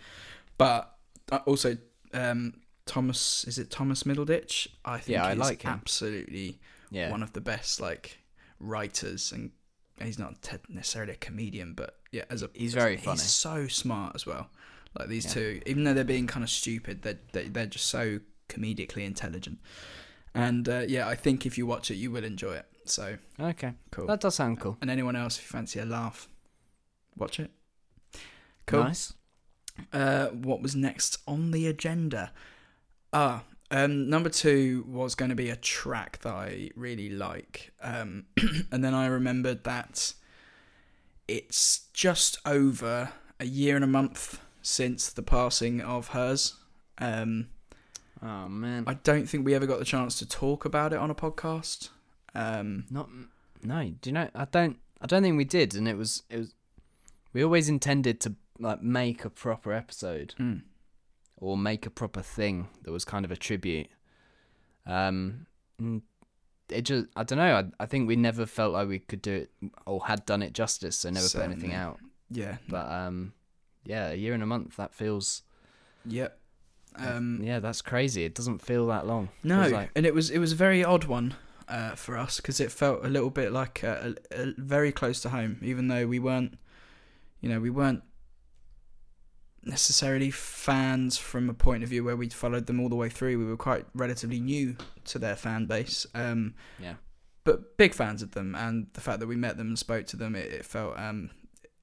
[0.57, 0.93] But
[1.31, 1.77] uh, also,
[2.13, 4.67] um, Thomas is it Thomas Middleditch?
[4.85, 5.71] I think Yeah, I like him.
[5.71, 7.11] absolutely Yeah.
[7.11, 8.19] one of the best like
[8.59, 9.51] writers and
[10.01, 10.35] he's not
[10.69, 13.17] necessarily a comedian but yeah as a He's very he's funny.
[13.17, 14.49] so smart as well
[14.97, 15.31] like these Yeah.
[15.33, 19.59] two even though they're being kind of stupid they're, they're, they're just so comedically intelligent
[20.33, 23.73] and uh, yeah i think if you watch it you will enjoy it so Okay.
[23.91, 24.77] cool That does sound cool.
[24.81, 26.27] and anyone else if you fancy a laugh
[27.15, 27.51] watch it
[28.65, 29.13] cool Nice.
[29.93, 32.31] uh, what was next on the agenda?
[33.13, 38.25] Ah, um, number two was going to be a track that I really like, um,
[38.71, 40.13] and then I remembered that
[41.27, 46.55] it's just over a year and a month since the passing of Her's.
[46.97, 47.47] Um,
[48.23, 48.83] Oh man.
[48.87, 51.89] I don't think we ever got the chance to talk about it on a podcast.
[52.37, 53.09] Um, Not
[53.63, 53.83] no.
[54.01, 54.29] Do you know?
[54.35, 54.77] I don't.
[55.01, 56.23] I don't think we did, and it was.
[56.29, 56.53] It was.
[57.33, 60.61] We always intended to like make a proper episode mm,
[61.37, 63.87] or make a proper thing that was kind of a tribute.
[64.85, 65.45] Um,
[65.79, 66.01] and
[66.69, 67.07] it just.
[67.15, 67.55] I don't know.
[67.79, 67.83] I.
[67.83, 69.51] I think we never felt like we could do it
[69.85, 71.99] or had done it justice, so never put anything out.
[72.29, 73.33] yeah, But um,
[73.85, 74.75] yeah, a year and a month.
[74.77, 75.43] That feels.
[76.05, 76.39] yep.
[76.99, 78.25] Um, yeah, that's crazy.
[78.25, 79.29] It doesn't feel that long.
[79.43, 81.35] No, like- and it was it was a very odd one
[81.67, 85.19] uh, for us because it felt a little bit like uh, a, a, very close
[85.21, 86.57] to home, even though we weren't,
[87.41, 88.03] you know, we weren't
[89.63, 93.37] necessarily fans from a point of view where we'd followed them all the way through.
[93.37, 96.95] We were quite relatively new to their fan base, um, Yeah.
[97.43, 100.15] but big fans of them, and the fact that we met them and spoke to
[100.17, 101.31] them, it, it felt um,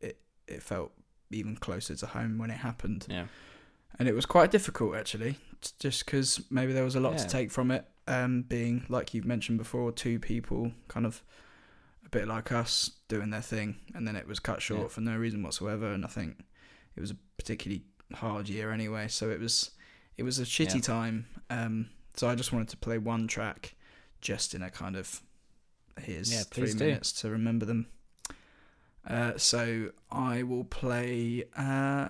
[0.00, 0.18] it
[0.48, 0.92] it felt
[1.30, 3.26] even closer to home when it happened Yeah.
[3.98, 5.36] and it was quite difficult actually,
[5.80, 7.18] just because maybe there was a lot Yeah.
[7.18, 7.84] to take from it.
[8.06, 11.22] Um, being like you've mentioned before, two people kind of
[12.04, 14.88] a bit like us doing their thing, and then it was cut short Yeah.
[14.88, 15.90] for no reason whatsoever.
[15.92, 16.38] And I think
[16.96, 17.82] it was a particularly
[18.12, 19.70] hard year anyway, so it was
[20.18, 20.80] it was a shitty Yeah.
[20.82, 21.26] time.
[21.50, 23.74] Um, so I just wanted to play one track,
[24.20, 25.22] just in a kind of
[26.00, 26.78] here's Yeah, three do.
[26.84, 27.86] minutes to remember them.
[29.06, 32.08] Uh, so I will play uh,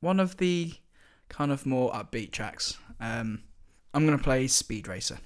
[0.00, 0.74] one of the
[1.28, 2.76] kind of more upbeat tracks.
[3.00, 3.42] Um,
[3.92, 5.18] I'm gonna play Speed Racer.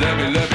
[0.00, 0.48] Let me, let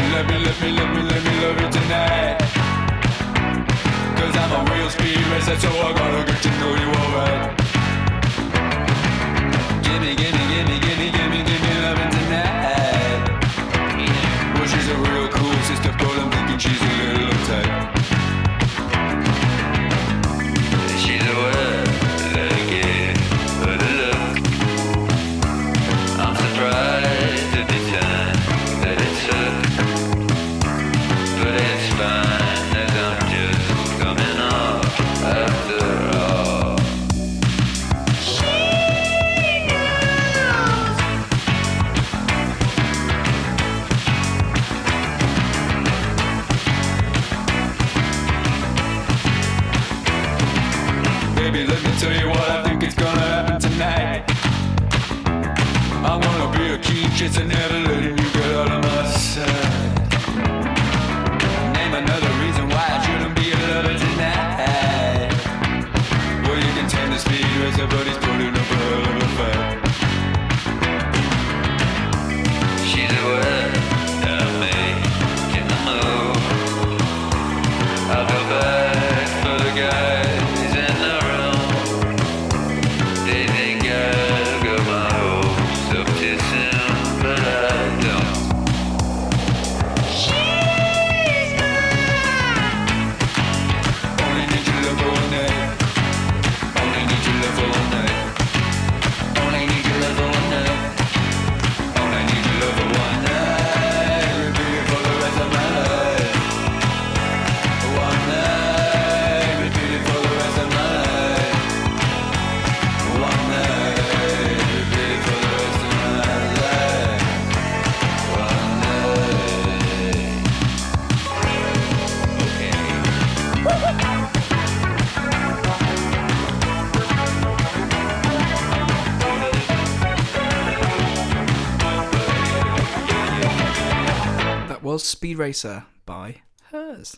[135.24, 137.16] Speed Racer by Her's.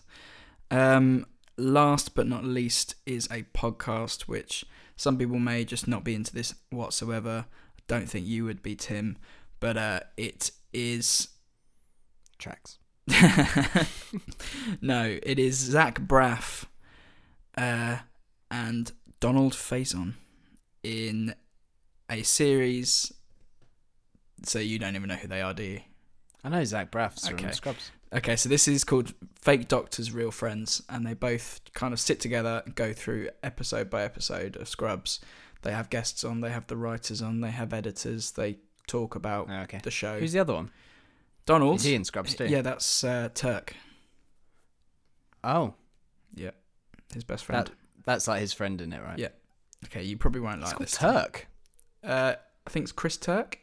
[0.70, 1.26] Um,
[1.58, 4.64] last but not least is a podcast which
[4.96, 7.46] some people may just not be into this whatsoever.
[7.50, 9.18] I don't think you would be, Tim,
[9.60, 11.30] but uh, it is.
[12.38, 12.78] Tracks.
[14.82, 16.66] no, it is Zach Braff
[17.58, 17.98] uh,
[18.52, 20.14] and Donald Faison
[20.84, 21.34] in
[22.08, 23.12] a series.
[24.44, 25.80] So you don't even know who they are, do you?
[26.44, 27.46] I know Zach Braff's Okay.
[27.46, 27.90] from Scrubs.
[28.16, 32.20] Okay, so this is called Fake Doctors, Real Friends, and they both kind of sit
[32.22, 35.20] together and go through episode by episode of Scrubs.
[35.64, 39.48] They have guests on, they have the writers on, they have editors, they talk about
[39.50, 39.82] Oh, okay.
[39.84, 40.18] the show.
[40.20, 40.72] Who's the other one?
[41.46, 41.78] Donald?
[41.78, 42.46] Is he in Scrubs too?
[42.46, 43.76] Yeah, that's uh, Turk.
[45.44, 45.74] Oh,
[46.34, 46.52] Yeah,
[47.14, 47.68] his best friend.
[47.68, 47.74] that
[48.06, 49.20] that's like his friend in it, right?
[49.20, 49.30] Yeah.
[49.86, 50.98] Okay, you probably won't It's like called this.
[50.98, 51.48] Turk.
[52.04, 52.36] Uh,
[52.66, 53.60] I think it's Chris Turk.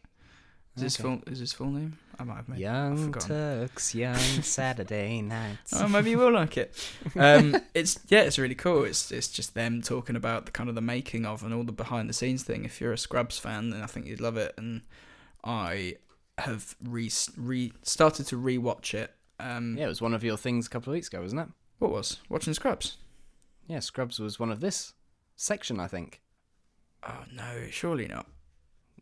[0.76, 1.02] Is his Okay.
[1.08, 1.98] full is his full name?
[2.22, 2.60] I might have made.
[2.60, 3.12] Young.
[3.14, 5.72] Turks, young Saturday nights.
[5.74, 6.72] Oh, maybe you will like it.
[7.16, 8.84] Um, it's yeah, it's really cool.
[8.84, 11.72] It's it's just them talking about the kind of the making of and all the
[11.72, 12.64] behind the scenes thing.
[12.64, 14.54] If you're a Scrubs fan, then I think you'd love it.
[14.56, 14.82] And
[15.42, 15.96] I
[16.38, 19.12] have re re started to rewatch it.
[19.40, 21.48] Um, Yeah, it was one of your things a couple of weeks ago, wasn't it?
[21.80, 22.98] What was watching Scrubs?
[23.66, 24.92] Yeah, Scrubs was one of this
[25.34, 26.20] section, I think.
[27.02, 28.26] Oh no, surely not.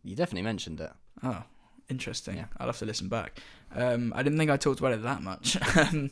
[0.02, 0.92] You definitely mentioned it.
[1.22, 1.42] Oh,
[1.90, 2.36] interesting.
[2.36, 2.46] Yeah.
[2.58, 3.40] I'll have to listen back.
[3.74, 5.56] Um, I didn't think I talked about it that much.
[5.76, 6.10] um,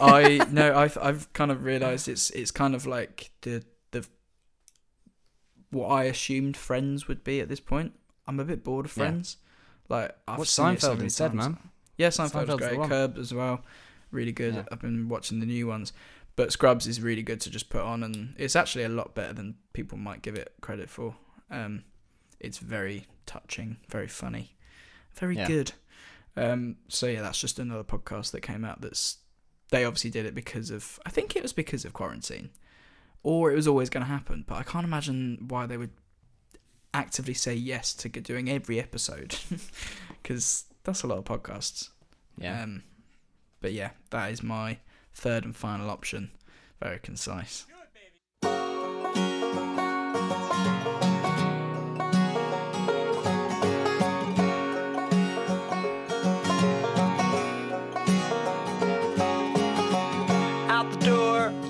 [0.00, 4.06] I no, I've I've kind of realised it's it's kind of like the the
[5.70, 7.92] what I assumed Friends would be at this point.
[8.26, 9.04] I'm a bit bored of Yeah.
[9.04, 9.36] Friends.
[9.88, 11.58] Like I've Watch seen it so Seinfeld many instead, man.
[11.96, 12.88] Yeah, Seinfeld's, Seinfeld's great.
[12.88, 13.62] Curb as well,
[14.10, 14.54] really good.
[14.54, 14.64] Yeah.
[14.72, 15.92] I've been watching the new ones,
[16.36, 19.32] but Scrubs is really good to just put on, and it's actually a lot better
[19.34, 21.16] than people might give it credit for.
[21.50, 21.84] Um,
[22.40, 24.54] it's very touching, very funny,
[25.16, 25.46] very Yeah.
[25.46, 25.72] good.
[26.36, 28.80] Um, so yeah, that's just another podcast that came out.
[28.80, 29.18] That's
[29.70, 32.50] they obviously did it because of I think it was because of quarantine,
[33.22, 34.44] or it was always going to happen.
[34.46, 35.90] But I can't imagine why they would
[36.94, 39.36] actively say yes to doing every episode
[40.22, 41.90] because that's a lot of podcasts.
[42.38, 42.62] Yeah.
[42.62, 42.82] Um,
[43.60, 44.78] but yeah, that is my
[45.14, 46.30] third and final option.
[46.82, 47.66] Very concise.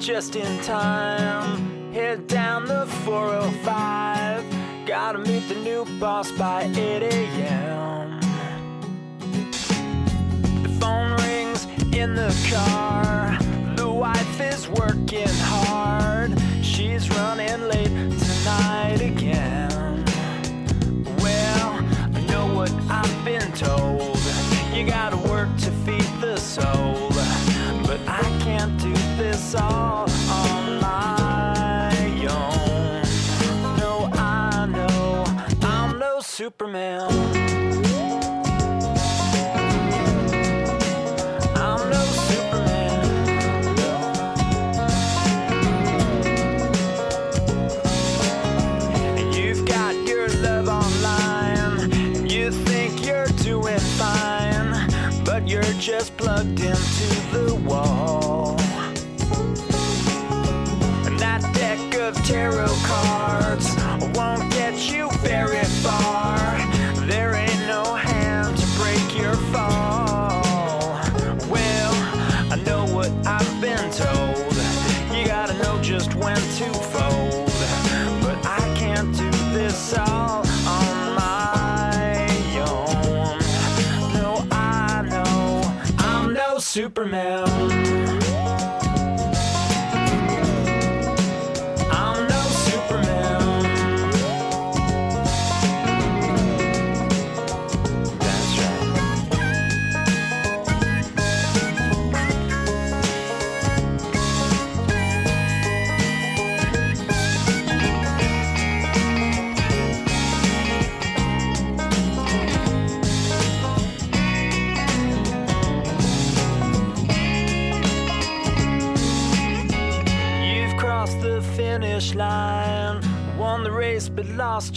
[0.03, 1.93] Just in time.
[1.93, 4.45] Head down the 405.
[4.85, 8.21] Gotta meet the new boss by 8 a.m.
[10.65, 13.39] The phone rings in the car.
[13.77, 16.37] The wife is working hard.
[16.63, 19.02] She's running late tonight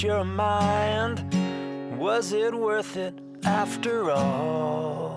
[0.05, 1.17] your mind.
[1.97, 5.14] Was it worth it after all?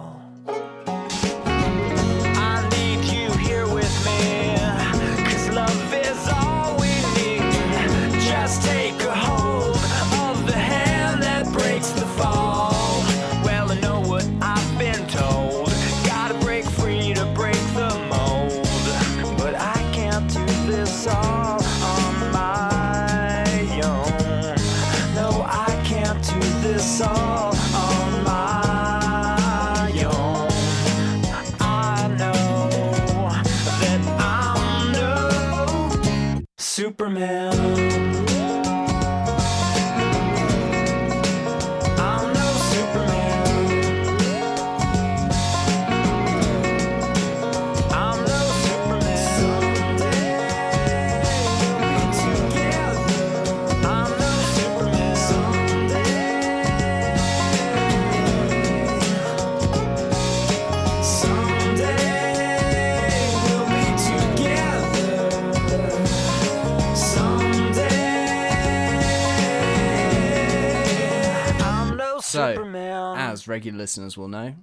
[73.38, 74.56] As regular listeners will know,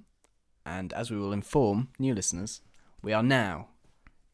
[0.66, 2.60] and as we will inform new listeners,
[3.00, 3.68] we are now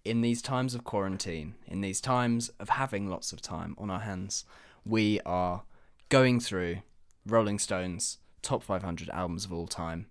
[0.05, 4.01] in these times of quarantine, in these times of having lots of time on our
[4.01, 4.45] hands,
[4.85, 5.63] we are
[6.09, 6.79] going through
[7.25, 10.07] Rolling Stones' top 500 albums of all time,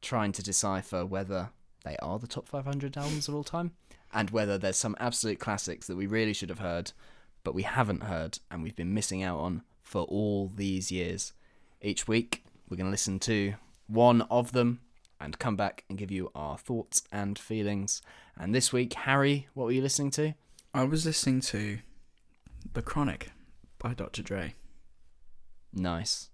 [0.00, 1.50] trying to decipher whether
[1.84, 3.72] they are the top 500 albums of all time
[4.14, 6.92] and whether there's some absolute classics that we really should have heard
[7.42, 11.32] but we haven't heard and we've been missing out on for all these years.
[11.80, 13.54] Each week, we're going to listen to
[13.92, 14.80] one of them
[15.20, 18.02] and come back and give you our thoughts and feelings.
[18.38, 20.34] And this week, Harry, what were you listening to?
[20.74, 21.78] I was listening to
[22.72, 23.30] The Chronic
[23.78, 24.22] by Dr.
[24.22, 24.54] Dre.
[25.72, 26.30] Nice.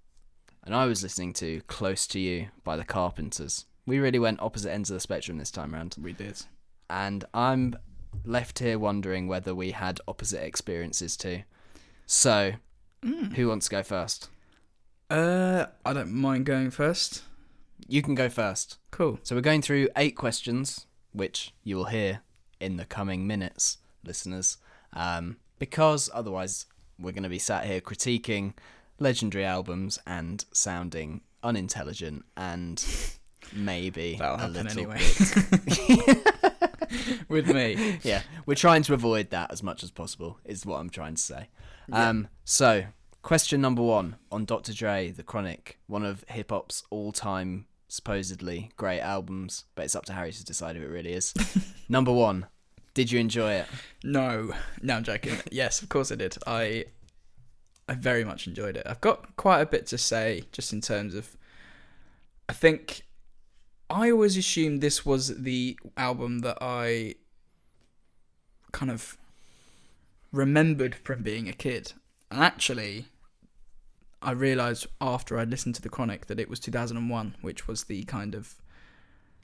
[0.64, 3.66] And I was listening to Close to You by the Carpenters.
[3.86, 5.96] We really went opposite ends of the spectrum this time round.
[6.00, 6.42] We did.
[6.88, 7.74] And I'm
[8.24, 11.42] left here wondering whether we had opposite experiences too.
[12.06, 12.52] So,
[13.34, 14.28] who wants to go first?
[15.10, 17.22] Uh, I don't mind going first.
[17.86, 18.78] You can go first.
[18.90, 19.18] Cool.
[19.22, 22.22] So we're going through eight questions, which you will hear
[22.60, 24.58] in the coming minutes, listeners,
[24.92, 26.66] um, because otherwise
[26.98, 28.54] we're going to be sat here critiquing
[28.98, 32.84] legendary albums and sounding unintelligent and
[33.52, 34.98] maybe That'll a little anyway.
[34.98, 36.34] bit.
[37.28, 37.98] With me.
[38.02, 41.22] yeah, we're trying to avoid that as much as possible, is what I'm trying to
[41.22, 41.48] say.
[41.92, 42.84] Um, so,
[43.22, 44.72] question number one on Dr.
[44.72, 50.04] Dre, The Chronic, one of hip hop's all time supposedly great albums, but it's up
[50.06, 51.34] to Harry to decide if it really is.
[51.88, 52.46] number one,
[52.94, 53.66] did you enjoy it?
[54.04, 54.52] No,
[54.82, 55.38] no, I'm joking.
[55.50, 56.36] yes, of course I did.
[56.46, 56.84] I,
[57.88, 58.86] I very much enjoyed it.
[58.86, 61.36] I've got quite a bit to say, just in terms of.
[62.50, 63.06] I think,
[63.90, 67.16] I always assumed this was the album that I,
[68.72, 69.18] kind of,
[70.32, 71.92] remembered from being a kid,
[72.30, 73.06] and actually,
[74.20, 78.02] I realised after I listened to the Chronic that it was 2001, which was the
[78.04, 78.54] kind of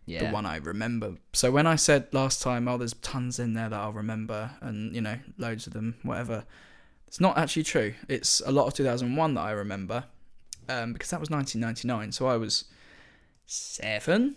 [0.06, 0.26] Yeah.
[0.26, 1.16] the one I remember.
[1.32, 4.92] So when I said last time, oh, there's tons in there that I'll remember, and
[4.94, 6.44] you know, loads of them, whatever.
[7.06, 7.94] It's not actually true.
[8.08, 10.04] It's a lot of 2001 that I remember,
[10.68, 12.10] um, because that was 1999.
[12.12, 12.64] So I was
[13.46, 14.36] seven,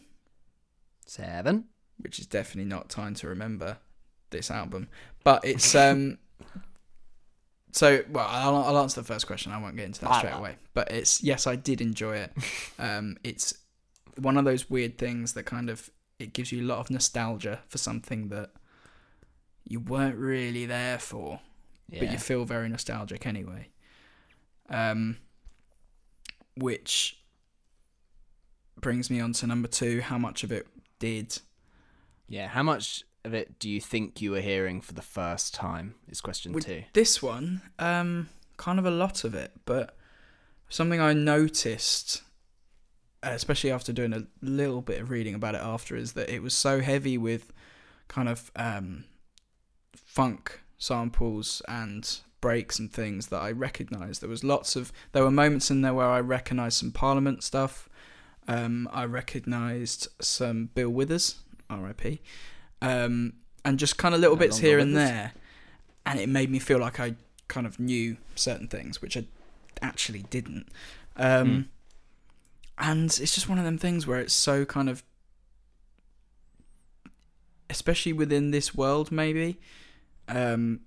[1.08, 1.66] Seven.
[1.98, 3.78] which is definitely not time to remember
[4.30, 4.90] this album.
[5.24, 6.20] But it's um.
[7.72, 9.52] So well, I'll, I'll answer the first question.
[9.52, 10.56] I won't get into that straight away.
[10.74, 12.34] But it's yes, I did enjoy it.
[12.80, 13.56] Um, it's
[14.18, 15.90] one of those weird things that kind of
[16.20, 18.52] it gives you a lot of nostalgia for something that
[19.68, 21.40] you weren't really there for,
[21.90, 22.00] Yeah.
[22.02, 23.70] but you feel very nostalgic anyway.
[24.70, 25.18] Um,
[26.56, 27.20] which
[28.80, 30.02] brings me on to number two.
[30.02, 30.68] How much of it
[31.00, 31.40] did
[32.30, 32.48] yeah.
[32.48, 35.96] How much of it do you think you were hearing for the first time?
[36.10, 36.84] Is question With two.
[36.94, 39.96] This one, um, kind of a lot of it, but
[40.70, 42.24] something I noticed,
[43.22, 46.54] especially after doing a little bit of reading about it after, is that it was
[46.54, 47.54] so heavy with
[48.08, 49.06] kind of um,
[49.96, 54.22] funk samples and breaks and things that I recognised.
[54.22, 57.90] There was lots of there were moments in there where I recognised some Parliament stuff.
[58.48, 61.36] Um, I recognised some Bill Withers,
[61.70, 62.22] R.I.P.
[62.82, 63.34] Um,
[63.66, 65.34] and just kind of little No bits here and there,
[66.06, 67.16] and it made me feel like I
[67.48, 69.26] kind of knew certain things, which I
[69.82, 70.68] actually didn't.
[71.16, 71.62] Um, Hmm.
[72.80, 75.04] And it's just one of them things where it's so kind of,
[77.70, 79.60] especially within this world, maybe,
[80.28, 80.82] um,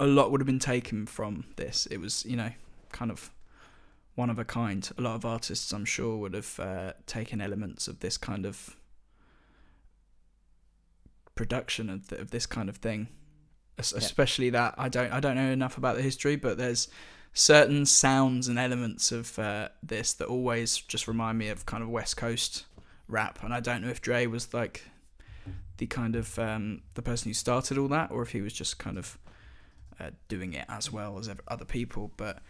[0.00, 1.86] a lot would have been taken from this.
[1.86, 2.52] It was, you know,
[2.92, 3.30] kind of
[4.14, 4.88] one of a kind.
[4.96, 8.74] A lot of artists, I'm sure, would have uh, taken elements of this kind of
[11.34, 13.08] production of, th- of this kind of thing.
[13.78, 13.98] Es- Yeah.
[13.98, 16.88] Especially that I don't I don't know enough about the history, but there's
[17.32, 21.88] certain sounds and elements of uh, this that always just remind me of kind of
[21.88, 22.66] West Coast
[23.08, 24.84] rap, and I don't know if Dre was like
[25.78, 28.78] the kind of um, the person who started all that, or if he was just
[28.78, 29.18] kind of
[29.98, 32.12] uh, doing it as well as other people.
[32.16, 32.40] But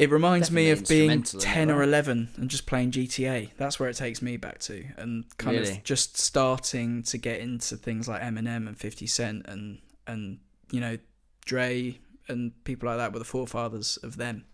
[0.00, 3.50] it reminds me of being instrumental in ten or eleven and just playing GTA.
[3.56, 5.72] That's where it takes me back to, and kind Really?
[5.72, 10.38] of just starting to get into things like Eminem and Fifty Cent and and
[10.70, 10.96] you know
[11.44, 11.98] Dre
[12.28, 14.44] and people like that were the forefathers of them.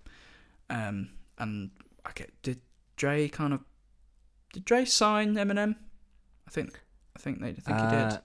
[0.69, 1.71] Um, and
[2.05, 2.61] I get did
[2.97, 3.61] Dre kind of
[4.53, 5.77] did Dre sign Eminem?
[6.47, 6.81] I think
[7.15, 8.13] I think they I think he did.
[8.13, 8.19] Uh,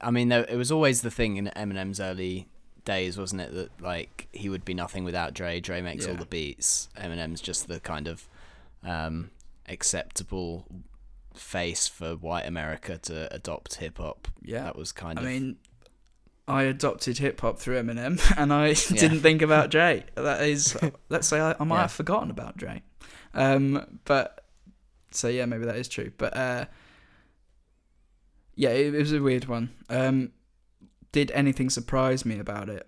[0.00, 2.48] I mean, it was always the thing in Eminem's early
[2.86, 3.52] days, wasn't it?
[3.52, 5.60] That like he would be nothing without Dre.
[5.60, 6.88] Dre makes all the beats.
[6.96, 8.26] Eminem's just the kind of
[8.82, 9.30] um,
[9.68, 10.64] acceptable
[11.34, 14.28] face for white America to adopt hip hop.
[14.42, 14.62] Yeah.
[14.64, 15.28] that was kind I of.
[15.28, 15.56] I mean,
[16.48, 20.04] I adopted hip hop through Eminem, and I didn't think about Dre.
[20.14, 20.76] That is,
[21.10, 21.82] let's say I, I might Yeah.
[21.82, 22.82] have forgotten about Dre.
[23.34, 24.44] Um, but
[25.10, 26.12] so yeah, maybe that is true.
[26.16, 26.64] But uh,
[28.54, 29.70] yeah, it, it was a weird one.
[29.90, 30.32] Um,
[31.16, 32.86] did anything surprise me about it?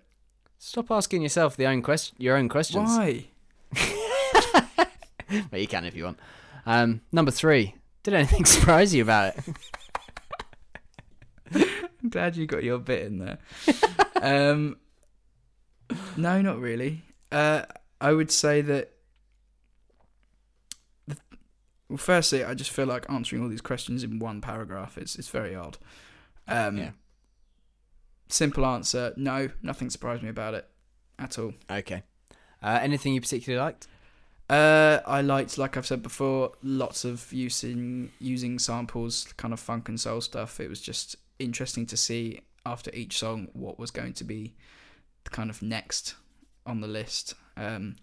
[0.59, 2.87] Stop asking yourself the own quest- your own questions.
[2.89, 3.25] Why?
[5.51, 6.19] Well, you can if you want.
[6.67, 7.73] Um, number three.
[8.03, 9.55] Did anything surprise you about it?
[12.03, 13.37] I'm glad you got your bit in there.
[14.21, 14.77] um,
[16.17, 17.01] no, not really.
[17.31, 17.63] Uh,
[17.99, 18.91] I would say that.
[21.07, 21.17] The,
[21.89, 25.29] well, firstly, I just feel like answering all these questions in one paragraph is it's
[25.29, 25.77] very odd.
[26.47, 26.91] Um, Yeah.
[28.29, 30.67] Simple answer: No, nothing surprised me about it
[31.17, 31.53] at all.
[31.69, 32.03] Okay.
[32.61, 33.87] Uh, anything you particularly liked?
[34.49, 39.89] Uh, I liked, like I've said before, lots of using using samples, kind of funk
[39.89, 40.59] and soul stuff.
[40.59, 44.55] It was just interesting to see after each song what was going to be
[45.23, 46.15] the kind of next
[46.65, 47.35] on the list.
[47.57, 47.95] Um,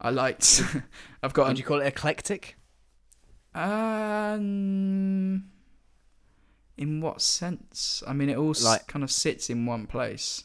[0.00, 0.62] I liked.
[1.22, 1.48] I've got.
[1.48, 2.56] Would you call it eclectic?
[3.54, 5.44] um,
[6.76, 8.02] in what sense?
[8.06, 10.44] I mean, it all s Like- kind of sits in one place.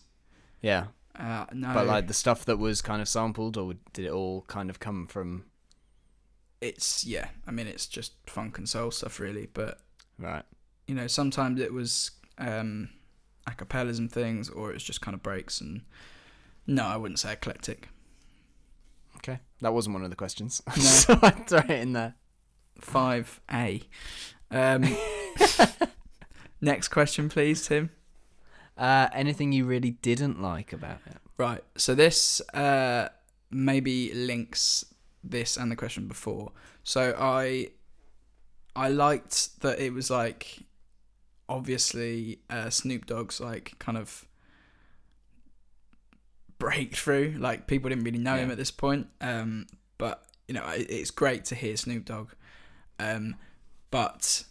[0.62, 0.88] Yeah.
[1.16, 4.44] Uh, no, But like the stuff that was kind of sampled, or did it all
[4.44, 5.46] kind of come from?
[6.62, 7.30] it's yeah.
[7.48, 9.48] I mean, it's just funk and soul stuff, really.
[9.48, 9.80] But
[10.18, 10.44] Right.
[10.88, 12.90] you know, sometimes it was um,
[13.48, 15.62] acapellas and things, or it's just kind of breaks.
[15.62, 15.84] And
[16.68, 17.88] no, I wouldn't say eclectic.
[19.18, 19.40] Okay.
[19.62, 20.62] That wasn't one of the questions.
[20.68, 20.82] No.
[20.84, 22.16] so I throw it in there.
[22.80, 23.82] Five A.
[24.52, 24.84] Um,
[26.62, 27.92] next question, please, Tim.
[28.78, 31.18] Uh, anything you really didn't like about it?
[31.38, 31.64] Right.
[31.76, 33.10] So this uh,
[33.52, 34.86] maybe links
[35.24, 36.52] this and the question before.
[36.84, 37.72] So I
[38.76, 40.60] I liked that it was like
[41.50, 44.26] obviously uh, Snoop Dogg's like kind of
[46.58, 47.36] breakthrough.
[47.38, 49.08] Like people didn't really know him at this point.
[49.20, 52.30] Um, but you know it, it's great to hear Snoop Dogg.
[53.00, 53.36] Um,
[53.92, 54.44] but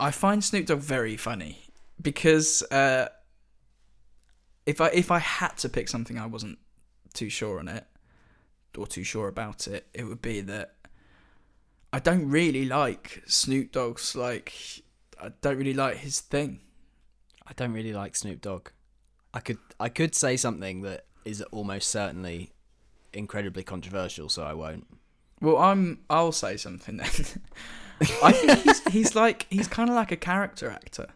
[0.00, 1.58] I find Snoop Dogg very funny
[2.00, 3.08] because uh,
[4.64, 6.58] if I if I had to pick something I wasn't
[7.12, 7.84] too sure on it
[8.76, 10.74] or too sure about it, it would be that
[11.92, 14.54] I don't really like Snoop Dogg's like
[15.20, 16.60] I don't really like his thing.
[17.46, 18.70] I don't really like Snoop Dogg.
[19.34, 22.52] I could I could say something that is almost certainly
[23.12, 24.86] incredibly controversial, so I won't.
[25.42, 27.10] Well, I'm I'll say something then.
[28.22, 31.08] I think he's he's like he's kind of like a character actor.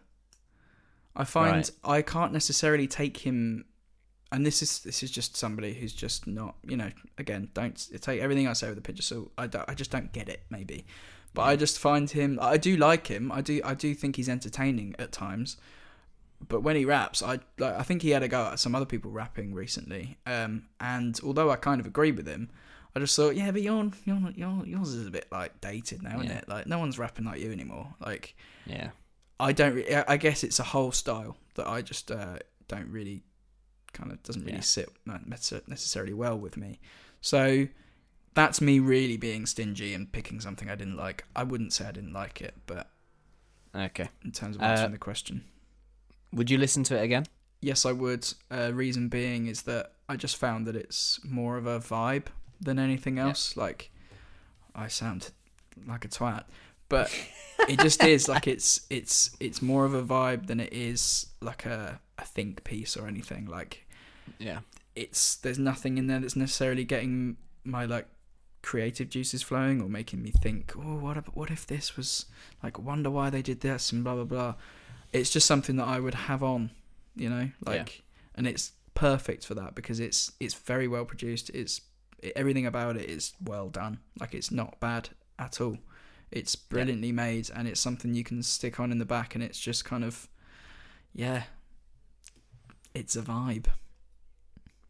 [1.15, 1.71] I find Right.
[1.83, 3.65] I can't necessarily take him
[4.31, 8.21] and this is this is just somebody who's just not, you know, again, don't take
[8.21, 9.31] everything I say with a pinch of salt.
[9.37, 10.85] I I just don't get it maybe.
[11.33, 13.31] But I just find him I do like him.
[13.31, 15.57] I do I do think he's entertaining at times.
[16.47, 18.85] But when he raps, I like I think he had a go at some other
[18.85, 20.17] people rapping recently.
[20.25, 22.49] Um and although I kind of agree with him,
[22.95, 26.27] I just thought, yeah, but you're, you're, yours is a bit like dated now, isn't
[26.27, 26.37] Yeah.
[26.37, 26.47] it?
[26.49, 27.93] Like no one's rapping like you anymore.
[27.99, 28.35] Like
[28.65, 28.91] Yeah.
[29.39, 29.73] I don't.
[29.75, 32.39] Re- I guess it's a whole style that I just uh,
[32.69, 33.23] don't really
[33.91, 34.61] kind of doesn't really Yeah.
[34.61, 34.87] sit
[35.67, 36.79] necessarily well with me.
[37.21, 37.67] So
[38.33, 41.25] that's me really being stingy and picking something I didn't like.
[41.35, 42.89] I wouldn't say I didn't like it, but
[43.73, 44.07] Okay.
[44.23, 45.43] in terms of Uh, answering the question,
[46.31, 47.25] Would you listen to it again?
[47.61, 48.25] yes, I would.
[48.49, 52.27] Uh, reason being is that I just found that it's more of a vibe
[52.61, 53.27] than anything Yeah.
[53.27, 53.55] else.
[53.57, 53.91] Like
[54.73, 55.31] I sound
[55.87, 56.43] like a twat,
[56.89, 57.11] but
[57.69, 61.65] it just is like it's it's it's more of a vibe than it is like
[61.65, 63.45] a a think piece or anything.
[63.45, 63.85] Like
[64.39, 64.59] Yeah.
[64.95, 68.07] it's there's nothing in there that's necessarily getting my like
[68.61, 72.25] creative juices flowing or making me think, oh, what if, what if this was
[72.63, 74.55] like wonder why they did this and blah blah blah.
[75.13, 76.71] It's just something that I would have on,
[77.15, 78.03] you know, like,
[78.35, 81.49] and it's perfect for that because it's it's very well produced.
[81.53, 81.83] It's it,
[82.35, 83.99] everything about it is well done.
[84.19, 85.09] Like it's not bad
[85.39, 85.77] at all.
[86.31, 89.59] It's brilliantly made and it's something you can stick on in the back and it's
[89.59, 90.27] just kind of,
[91.13, 91.43] yeah,
[92.93, 93.67] it's a vibe.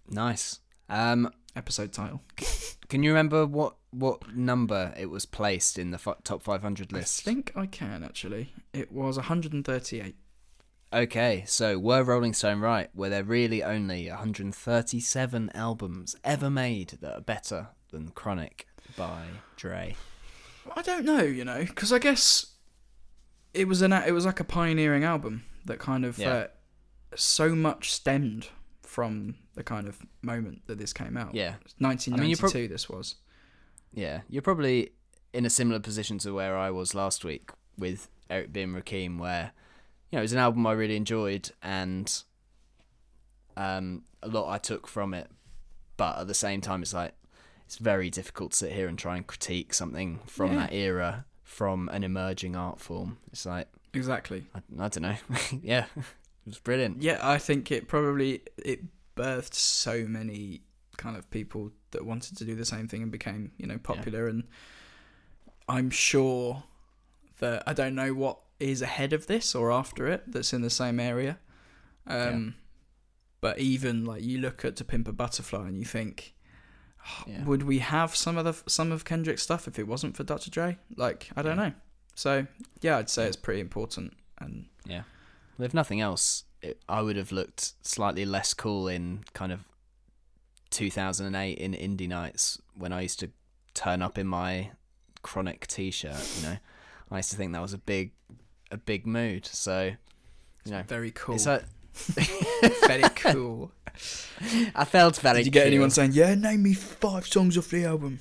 [0.09, 0.59] Nice.
[0.89, 2.21] Um, Episode title.
[2.89, 7.21] can you remember what what number it was placed in the f- top 500 list?
[7.21, 8.51] I think I can actually.
[8.73, 10.15] It was 138.
[10.93, 12.89] Okay, so were Rolling Stone right?
[12.95, 19.23] Were there really only 137 albums ever made that are better than Chronic by
[19.57, 19.95] Dre?
[20.75, 22.53] I don't know, you know, because I guess
[23.53, 26.29] it was an it was like a pioneering album that kind of Yeah.
[26.33, 26.47] uh,
[27.15, 28.49] so much stemmed
[28.83, 31.33] from the kind of moment that this came out.
[31.35, 31.55] Yeah.
[31.79, 32.59] 1992.
[32.59, 33.15] you're this was.
[33.93, 34.91] Yeah, you're probably
[35.33, 38.61] in a similar position to where I was last week with Eric B.
[38.61, 39.51] and Rakim, where
[40.15, 42.09] you know it was an album I really enjoyed and
[43.57, 45.29] um, a lot I took from it,
[45.97, 47.13] but at the same time, it's like
[47.65, 50.59] it's very difficult to sit here and try and critique something from Yeah.
[50.59, 53.17] that era from an emerging art form.
[53.33, 54.45] It's like Exactly.
[54.55, 55.15] I, I don't know.
[55.61, 56.03] yeah, it
[56.45, 57.01] was brilliant.
[57.01, 58.79] Yeah, I think it probably it
[59.17, 60.61] birthed so many
[60.95, 64.29] kind of people that wanted to do the same thing and became you know popular.
[64.29, 64.45] And
[65.67, 66.63] I'm sure
[67.39, 70.69] that I don't know what is ahead of this or after it that's in the
[70.69, 71.37] same area.
[72.07, 72.55] Um,
[73.41, 76.33] But even like you look at To Pimp a Butterfly and you think,
[77.05, 77.43] "Oh, Yeah.
[77.43, 80.49] would we have some of the some of Kendrick's stuff if it wasn't for Dr.
[80.49, 80.77] Dre?
[80.95, 81.69] Like I don't Yeah.
[81.69, 81.73] know.
[82.15, 82.47] So
[82.81, 84.13] yeah, I'd say it's pretty important.
[84.39, 85.03] And Yeah.
[85.57, 89.67] Well, if nothing else, it, I would have looked slightly less cool in kind of
[90.71, 93.31] 2008 in indie nights when I used to
[93.73, 94.71] turn up in my
[95.21, 96.37] chronic t-shirt.
[96.37, 96.57] You know,
[97.11, 98.11] I used to think that was a big,
[98.71, 99.45] a big mood.
[99.45, 99.91] So,
[100.65, 101.35] you know, very cool.
[101.35, 101.63] it's a,
[102.87, 103.71] very cool.
[104.75, 105.37] I felt very.
[105.39, 105.67] Did you get cool.
[105.67, 108.19] anyone saying, "Yeah, name me five songs off the album"?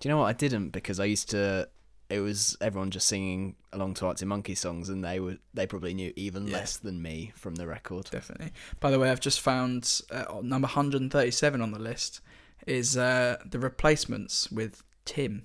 [0.00, 1.68] Do you know what I didn't because I used to.
[2.10, 5.94] It was everyone just singing along to Arctic Monkey songs, and they were they probably
[5.94, 6.58] knew even Yeah.
[6.58, 8.08] less than me from the record.
[8.10, 8.52] Definitely.
[8.78, 12.20] By the way, I've just found uh, number 137 on the list
[12.66, 15.44] is uh, the replacements with Tim.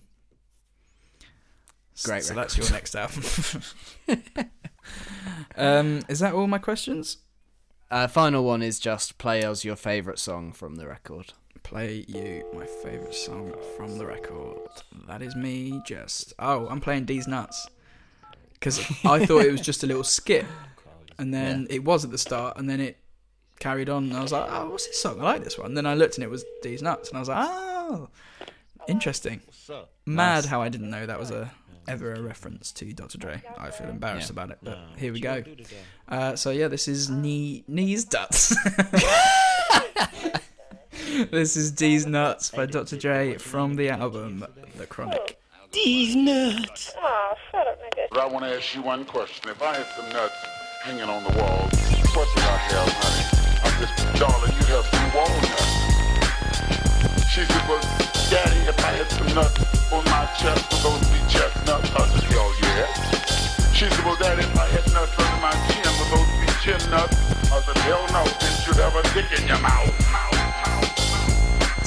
[2.03, 2.43] Great So record.
[2.43, 3.23] that's your next album.
[5.55, 7.17] um, is that all my questions?
[7.91, 11.33] Uh, final one is just play us your favourite song from the record.
[11.63, 14.57] Play you my favourite song from the record.
[15.07, 16.33] That is me just.
[16.39, 17.67] Oh, I'm playing Deeez Nuts.
[18.53, 20.45] Because I thought it was just a little skit.
[21.17, 22.97] And then it was at the start, and then it
[23.59, 25.19] carried on, and I was like, oh, what's this song?
[25.19, 25.73] I like this one.
[25.73, 28.09] Then I looked, and it was Deeez Nuts, and I was like, oh,
[28.87, 29.41] interesting.
[30.05, 30.45] Mad Nice.
[30.45, 31.51] how I didn't know that was a
[31.89, 33.17] ever a reference to Dr.
[33.17, 33.41] Dre.
[33.57, 34.33] I feel embarrassed Yeah.
[34.33, 35.43] about it, but here we go.
[36.07, 38.49] Uh, so yeah, this is knee knees nuts.
[41.31, 42.97] this is Deeez Nuts by Dr.
[42.97, 44.45] Dre from the album
[44.77, 45.39] The Chronic.
[45.71, 46.93] Deeez Nuts!
[48.11, 49.49] But I want to ask you one question.
[49.49, 50.33] If I had some nuts
[50.83, 51.69] hanging on the wall,
[52.15, 53.25] what would I have, honey?
[53.63, 55.67] I'm just, darling, you have some walnuts.
[57.33, 57.81] She said, well,
[58.29, 61.89] Daddy, if I had some nuts on my chest, would those be chestnuts?
[61.95, 63.73] I said, hell yeah.
[63.73, 66.91] She said, well, Daddy, if I had nuts under my chin, would those be chin
[66.91, 67.17] nuts?
[67.51, 70.28] I said, hell no, didn't you have a dick in your mouth.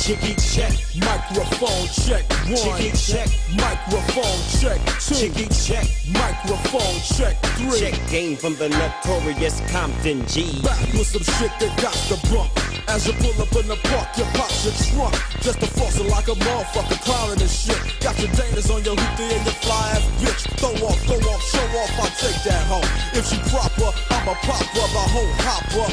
[0.02, 2.58] Chicky check, microphone check one.
[2.58, 5.14] Chicky check, microphone check two.
[5.14, 7.78] Chicky check, microphone check three.
[7.78, 10.58] Check game from the notorious Compton G.
[10.60, 12.50] Back with some shit that got the bump.
[12.90, 15.14] As you pull up in the park, you pop your trunk.
[15.38, 17.78] Just a fossil like a motherfucker clowning and shit.
[18.02, 20.50] Got your Danas on your hoopty and your fly ass bitch.
[20.58, 22.90] Throw off, go off, show off, I'll take that home.
[23.14, 25.86] If she proper, I'm a popper, the whole hopper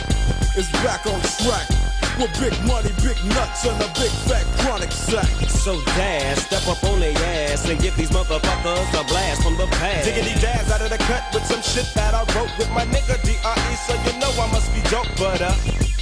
[0.57, 1.88] is back on track.
[2.19, 5.31] With big money, big nuts, and a big fat chronic sack.
[5.47, 9.67] So Daz, step up on their ass and give these motherfuckers a blast from the
[9.79, 10.03] past.
[10.03, 13.15] Diggity dabs out of the cut with some shit that I wrote with my nigga
[13.23, 13.75] D.R.E.
[13.87, 15.55] So you know I must be dope, but uh,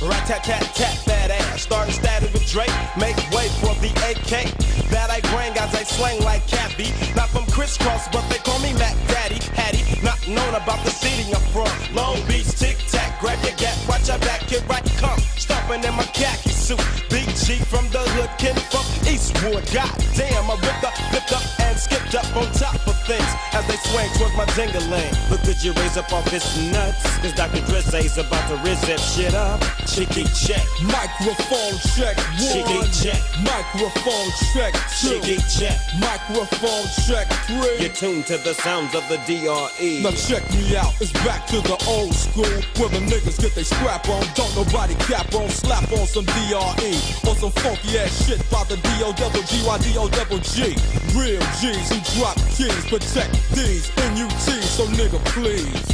[0.10, 1.62] rat tat tat tat that ass.
[1.62, 4.50] Starting static with Drake, make way for the AK.
[4.90, 6.90] That I bring as I slang like Cappy.
[7.16, 9.38] Not from Kris Kross, but they call me Mac Daddy.
[9.54, 11.70] Hattie, not known about the city I'm from.
[11.94, 13.78] Long Beach, tic tac, grab your gap,
[14.08, 15.20] watch your back, here I come.
[15.38, 16.80] Stomping in my khaki suit.
[17.10, 19.64] Big G from the hood, kin from Eastwood.
[19.74, 23.66] God damn, I ripped up, flipped up, and skipped up on top of things as
[23.68, 25.12] they swing towards my dingling.
[25.30, 27.04] But could you raise up off his nuts?
[27.20, 27.64] Cause Dr.
[27.98, 29.62] Is about to rizz that shit up.
[29.88, 32.92] Chicky check, Microphone check one.
[32.92, 35.20] check, Microphone check two.
[35.22, 35.78] chicky check.
[36.00, 37.80] Microphone check Three.
[37.80, 39.18] You're tuned to the sounds of the.
[39.28, 40.04] DRE.
[40.04, 42.46] Now check me out, it's back to the old school
[42.78, 44.24] Where the niggas get they scrap on.
[44.36, 46.94] Don't nobody cap on, slap on some DRE
[47.26, 50.76] Or some funky ass shit by the D-O double G Y D O double G.
[51.18, 55.88] Real G's who drop keys, protect these NUTs So nigga please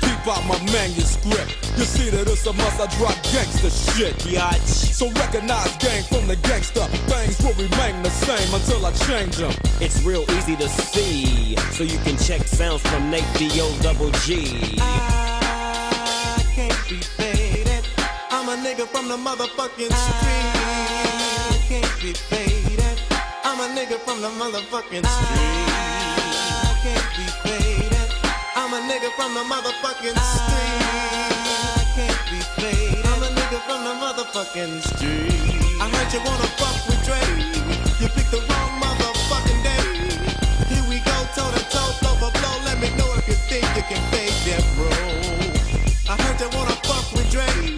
[0.00, 1.50] Peep out my manuscript.
[1.76, 2.80] You see that it's a must.
[2.80, 4.14] I drop gangster shit.
[4.22, 4.94] Biatch.
[4.94, 6.86] So recognize gang from the gangster.
[7.10, 11.82] Things will remain the same until I change them It's real easy to see, so
[11.84, 13.78] you can check sounds from Nate D.O.
[13.82, 14.10] double
[18.56, 20.52] a nigga from the motherfucking street.
[21.52, 22.98] I can't be faded.
[23.44, 25.68] I'm a nigga from the motherfucking street.
[26.64, 28.08] I can't be faded.
[28.56, 30.80] I'm a nigga from the motherfucking street.
[31.76, 33.04] I can't be faded.
[33.06, 35.80] I'm a nigga from the motherfucking street.
[35.80, 37.20] I heard you wanna fuck with Dre.
[38.00, 39.84] You picked the wrong motherfucking day.
[40.70, 42.56] Here we go, toe to toe, blow for blow.
[42.64, 44.88] Let me know if you think you can fake that, bro.
[46.08, 47.75] I heard you wanna fuck with Dre.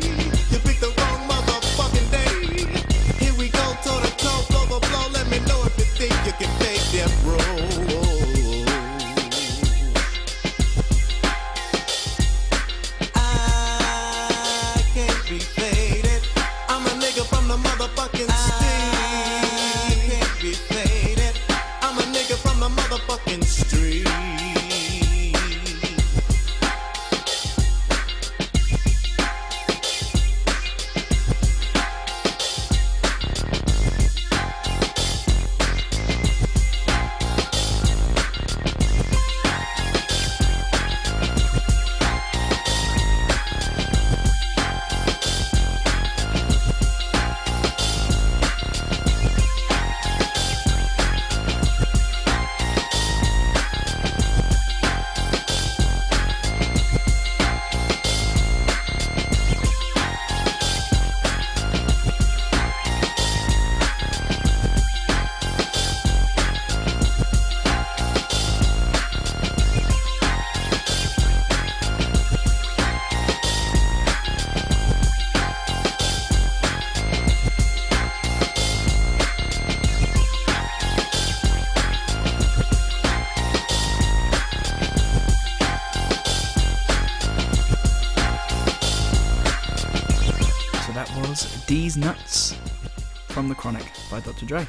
[93.39, 94.47] From The Chronic by Dr.
[94.47, 94.67] Dre.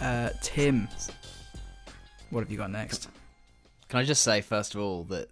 [0.00, 0.88] Uh, Tim,
[2.30, 3.08] what have you got next?
[3.88, 5.28] Can I just say first of all that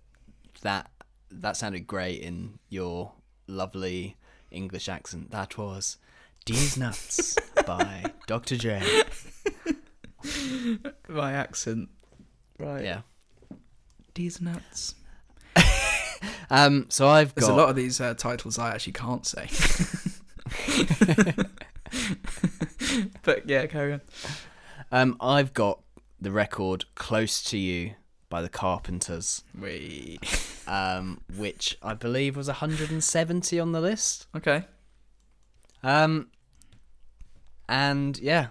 [0.60, 0.88] that
[1.32, 3.14] that sounded great in your
[3.48, 4.16] lovely
[4.52, 5.32] English accent.
[5.32, 5.96] That was
[6.46, 8.56] Deeez Nuts by Dr.
[8.56, 8.80] J.
[11.08, 11.88] My accent.
[12.60, 12.84] Right.
[12.84, 13.00] Yeah.
[14.14, 14.94] Deeez Nuts.
[16.50, 16.86] Um.
[16.90, 19.48] So I've There's got a lot of these uh, titles I actually can't say.
[23.22, 24.00] but yeah, carry on.
[24.92, 25.80] um I've got
[26.20, 27.94] the record "Close to You"
[28.28, 30.18] by the Carpenters, Wait.
[30.66, 34.26] um, which I believe was 170 on the list.
[34.36, 34.64] Okay.
[35.82, 36.28] Um,
[37.68, 38.48] and yeah,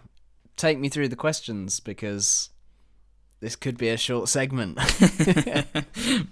[0.56, 2.50] take me through the questions because
[3.40, 4.80] this could be a short segment.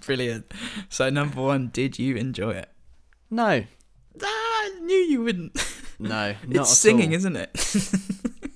[0.06, 0.52] Brilliant.
[0.88, 2.68] So number one, did you enjoy it?
[3.30, 3.64] no,
[4.66, 5.56] I knew you wouldn't.
[5.98, 7.16] no, not it's singing, all.
[7.16, 7.92] isn't it?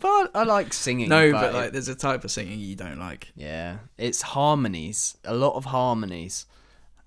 [0.00, 1.08] But I like singing.
[1.08, 3.32] no, but but it- like, there's a type of singing you don't like.
[3.34, 6.44] yeah, it's harmonies, a lot of harmonies,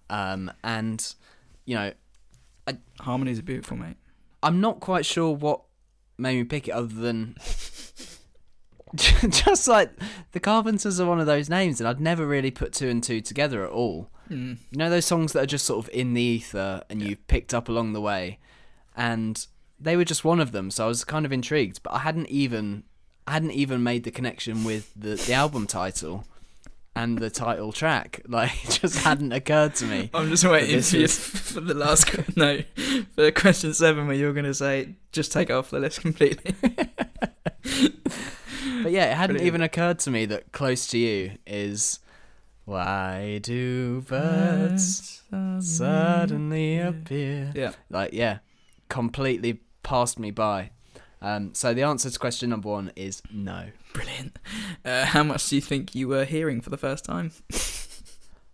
[0.10, 1.14] um, and
[1.66, 1.92] you know,
[3.02, 3.98] Harmonies are beautiful, mate.
[4.44, 5.62] I'm not quite sure what
[6.18, 7.36] made me pick it other than
[8.96, 9.92] just like
[10.32, 13.22] the Carpenters are one of those names, and I'd never really put two and two
[13.22, 14.10] together at all.
[14.30, 14.54] Hmm.
[14.72, 17.54] You know those songs that are just sort of in the ether and you've picked
[17.54, 18.40] up along the way,
[18.96, 19.46] and
[19.80, 20.72] they were just one of them.
[20.72, 22.84] So I was kind of intrigued, but I hadn't even
[23.28, 26.26] I hadn't even made the connection with the the album title
[26.96, 28.22] and the title track.
[28.28, 30.10] Like it just hadn't occurred to me.
[30.14, 32.08] I'm just waiting for, you, for the last
[32.38, 32.62] no
[33.16, 36.54] for question seven where you're going to say just take it off the list completely.
[38.84, 39.48] But yeah, it hadn't Brilliant.
[39.48, 42.00] even occurred to me that "Close to You" is
[42.70, 45.24] why do birds
[45.60, 47.52] suddenly appear?
[47.56, 47.72] Yeah.
[47.90, 48.40] Like yeah,
[48.90, 50.72] completely passed me by.
[51.22, 53.68] Um, so the answer to question number one is no.
[53.94, 54.38] Brilliant.
[54.86, 57.32] Uh, how much do you think you were hearing for the first time?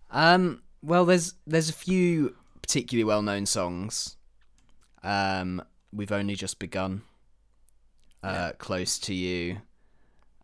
[0.08, 4.16] Um, well, there's there's a few particularly well known songs.
[5.02, 5.60] Um,
[5.92, 7.02] we've only just begun.
[8.22, 8.52] Uh, Yeah.
[8.58, 9.58] close to you.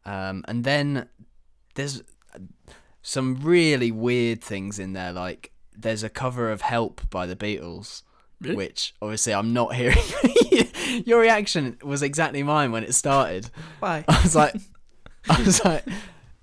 [0.04, 1.08] Um, and then
[1.74, 2.02] there's
[3.02, 5.12] some really weird things in there.
[5.12, 8.02] Like there's a cover of "Help" by the Beatles,
[8.40, 8.56] Really?
[8.56, 9.98] which obviously I'm not hearing.
[11.06, 13.50] Your reaction was exactly mine when it started.
[13.80, 14.04] Why?
[14.08, 14.54] I was like,
[15.30, 15.84] I was like,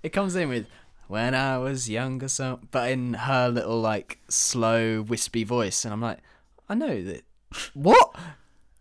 [0.04, 0.66] it comes in with
[1.08, 6.02] when I was younger, so but in her little like slow wispy voice, and I'm
[6.02, 6.20] like,
[6.68, 7.24] I know that.
[7.74, 8.16] What?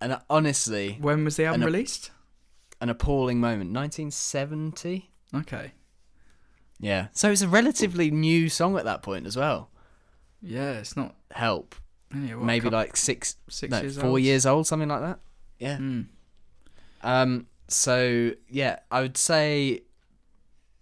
[0.00, 2.10] And I- honestly, When was the album And a- released?
[2.80, 3.72] an appalling moment.
[3.72, 5.10] 1970.
[5.34, 5.72] Okay.
[6.80, 7.08] Yeah.
[7.12, 9.70] So it's a relatively new song at that point as well.
[10.40, 11.14] Yeah, it's not.
[11.32, 11.74] Help.
[12.14, 14.20] Yeah, what, Maybe coup- like six, six no, years four old?
[14.22, 15.18] years old, something like that.
[15.58, 15.76] Yeah.
[15.76, 16.00] Hmm.
[17.02, 17.46] Um.
[17.68, 19.82] So yeah, I would say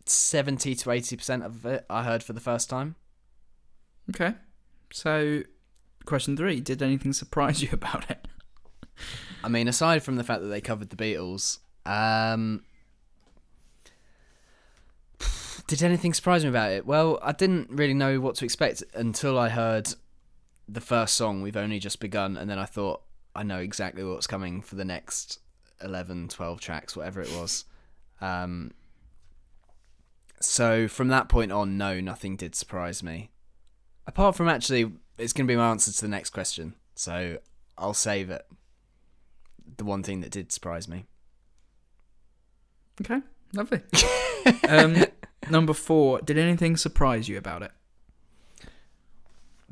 [0.04, 2.94] seventy to eighty percent of it I heard for the first time.
[4.10, 4.34] Okay.
[4.92, 5.42] So,
[6.04, 8.28] question three: Did anything surprise you about it?
[9.42, 12.62] I mean, aside from the fact that they covered the Beatles, um,
[15.66, 16.86] did anything surprise me about it?
[16.86, 19.94] Well, I didn't really know what to expect until I heard
[20.68, 23.02] the first song, We've Only Just Begun, and then I thought,
[23.34, 25.40] I know exactly what's coming for the next
[25.82, 27.64] 11, 12 tracks, whatever it was.
[28.20, 28.72] Um,
[30.40, 33.30] so from that point on, no, nothing did surprise me.
[34.06, 37.38] Apart from actually, it's going to be my answer to the next question, so
[37.76, 38.46] I'll save it
[39.76, 41.04] the one thing that did surprise me.
[43.00, 43.20] Okay,
[43.52, 43.82] lovely.
[44.68, 45.04] um,
[45.50, 46.20] number four.
[46.20, 47.72] Did anything surprise you about it?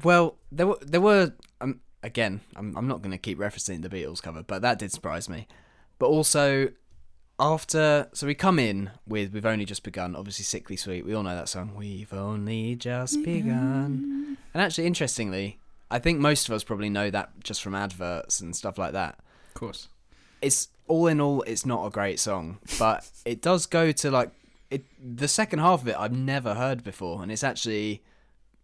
[0.03, 2.41] Well, there were there were um, again.
[2.57, 5.47] I'm I'm not going to keep referencing the Beatles cover, but that did surprise me.
[5.99, 6.71] But also,
[7.39, 10.17] after so we come in with we've only just begun.
[10.17, 11.05] Obviously, sickly sweet.
[11.05, 11.75] We all know that song.
[11.77, 14.37] We've only just begun.
[14.53, 15.59] And actually, interestingly,
[15.91, 19.19] I think most of us probably know that just from adverts and stuff like that.
[19.49, 19.89] Of course.
[20.43, 24.31] It's all in all, it's not a great song, but it does go to like
[24.75, 24.85] it.
[25.19, 28.03] The second half of it, I've never heard before, and it's actually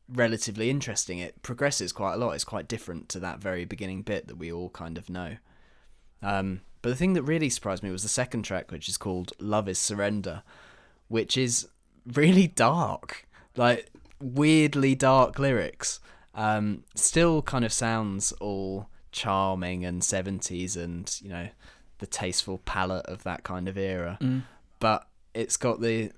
[0.08, 1.18] relatively interesting.
[1.18, 2.32] It progresses quite a lot.
[2.32, 5.36] It's quite different to that very beginning bit that we all kind of know.
[6.22, 9.32] Um, but the thing that really surprised me was the second track, which is called
[9.38, 10.42] "Love Is Surrender,"
[11.08, 11.68] which is
[12.06, 16.00] really dark, like weirdly dark lyrics.
[16.34, 21.48] Um, still kind of sounds all charming and 70s and you know
[21.98, 24.44] the tasteful palette of that kind of era Mm.
[24.78, 26.10] but it's got the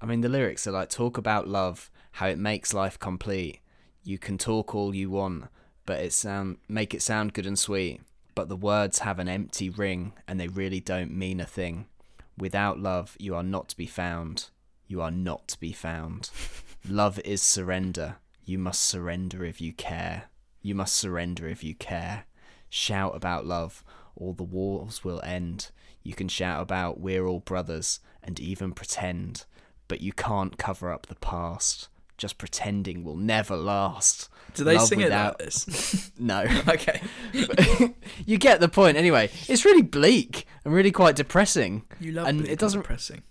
[0.00, 3.60] i mean the lyrics are like talk about love how it makes life complete.
[4.02, 5.44] You can talk all you want
[5.86, 8.00] but it sound make it sound good and sweet.
[8.34, 11.86] But the words have an empty ring and they really don't mean a thing.
[12.36, 14.50] Without love you are not to be found.
[14.88, 16.30] You are not to be found.
[16.88, 18.16] Love is surrender.
[18.44, 20.24] You must surrender if you care.
[20.60, 22.24] You must surrender if you care.
[22.68, 23.84] Shout about love.
[24.16, 25.70] All the wars will end
[26.08, 29.44] you can shout about we're all brothers and even pretend
[29.88, 34.88] but you can't cover up the past just pretending will never last Do they Love
[34.88, 36.10] sing without- it like this?
[36.18, 37.00] no okay.
[38.26, 42.46] you get the point anyway it's really bleak and really quite depressing You love and
[42.48, 43.22] it doesn't depressing.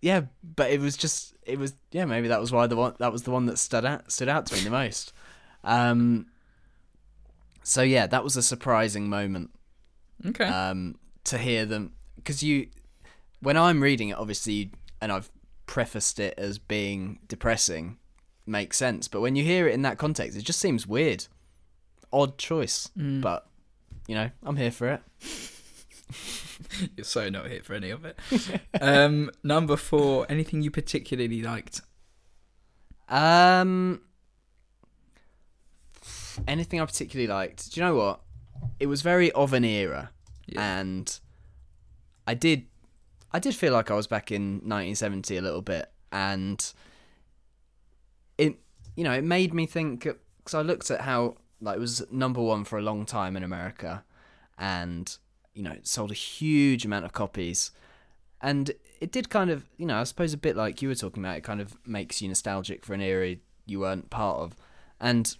[0.00, 3.12] yeah but it was just it was yeah maybe that was why the one that
[3.12, 5.12] was the one that stood out stood out to me the most
[5.64, 6.26] um
[7.62, 9.50] so yeah that was a surprising moment
[10.26, 10.44] Okay.
[10.46, 12.66] um to hear them because you
[13.40, 14.70] when i'm reading it obviously
[15.00, 15.30] and i've
[15.66, 17.96] prefaced it as being depressing
[18.46, 21.26] makes sense but when you hear it in that context it just seems weird
[22.12, 23.20] odd choice Mm.
[23.20, 23.46] but
[24.06, 25.02] you know i'm here for it
[26.96, 28.18] You're so not here for any of it.
[28.80, 30.24] um, number four.
[30.28, 31.82] Anything you particularly liked?
[33.10, 34.00] Um,
[36.46, 37.72] anything I particularly liked?
[37.72, 38.20] Do you know what?
[38.80, 40.10] It was very of an era,
[40.46, 40.78] Yeah.
[40.80, 41.18] and
[42.26, 42.66] I did,
[43.32, 46.72] I did feel like I was back in 1970 a little bit, and
[48.38, 48.56] it,
[48.96, 50.06] you know, it made me think
[50.38, 53.42] because I looked at how like it was number one for a long time in
[53.42, 54.04] America,
[54.58, 55.16] and
[55.54, 57.70] you know, it sold a huge amount of copies,
[58.40, 61.22] and it did kind of, you know, I suppose a bit like you were talking
[61.22, 63.36] about, it kind of makes you nostalgic for an era
[63.66, 64.56] you weren't part of,
[65.00, 65.36] and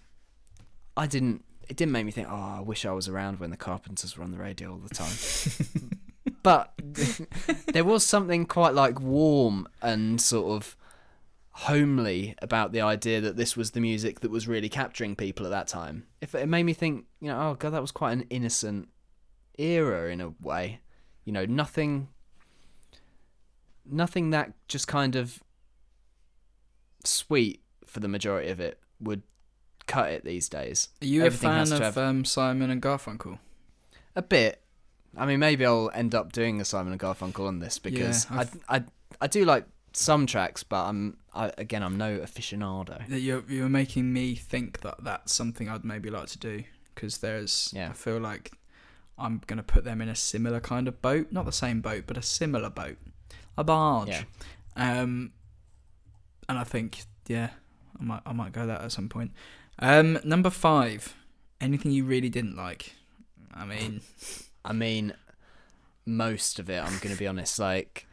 [0.95, 1.43] I didn't.
[1.69, 4.23] It didn't make me think, oh, I wish I was around when the Carpenters were
[4.23, 5.11] on the radio all the time.
[6.47, 6.71] but
[7.73, 10.77] there was something quite like warm and sort of
[11.51, 15.49] homely about the idea that this was the music that was really capturing people at
[15.49, 16.05] that time.
[16.21, 18.87] If it made me think, you know, oh god, that was quite an innocent
[19.57, 20.79] era in a way.
[21.25, 22.07] You know, nothing
[23.85, 25.43] nothing that just kind of
[27.03, 29.23] sweet for the majority of it would
[29.85, 30.87] cut it these days.
[31.01, 33.39] Are you Everything a fan of have- um, Simon and Garfunkel?
[34.15, 34.61] A bit.
[35.17, 38.45] I mean, maybe I'll end up doing a Simon and Garfunkel on this because Yeah,
[38.69, 38.83] I, I
[39.21, 43.03] I do like some tracks, but I'm I, again I'm no aficionado.
[43.09, 46.63] You're you're making me think that that's something I'd maybe like to do
[46.93, 47.89] because there's Yeah.
[47.89, 48.51] I feel like
[49.17, 52.17] I'm gonna put them in a similar kind of boat, not the same boat, but
[52.17, 52.97] a similar boat,
[53.57, 54.09] a barge.
[54.09, 54.23] Yeah.
[54.75, 55.31] Um,
[56.47, 57.49] and I think yeah,
[57.99, 59.31] I might I might go that at some point.
[59.79, 61.15] Um, number five,
[61.59, 62.93] anything you really didn't like?
[63.53, 64.01] I mean,
[64.67, 65.13] I mean,
[66.05, 66.83] most of it.
[66.83, 67.57] I'm gonna be honest.
[67.57, 68.05] Like,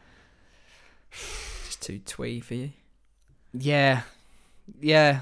[1.11, 2.71] just too twee for you.
[3.53, 4.03] yeah,
[4.81, 5.21] yeah.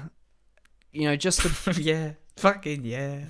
[0.91, 3.21] You know, just a, yeah, fucking yeah.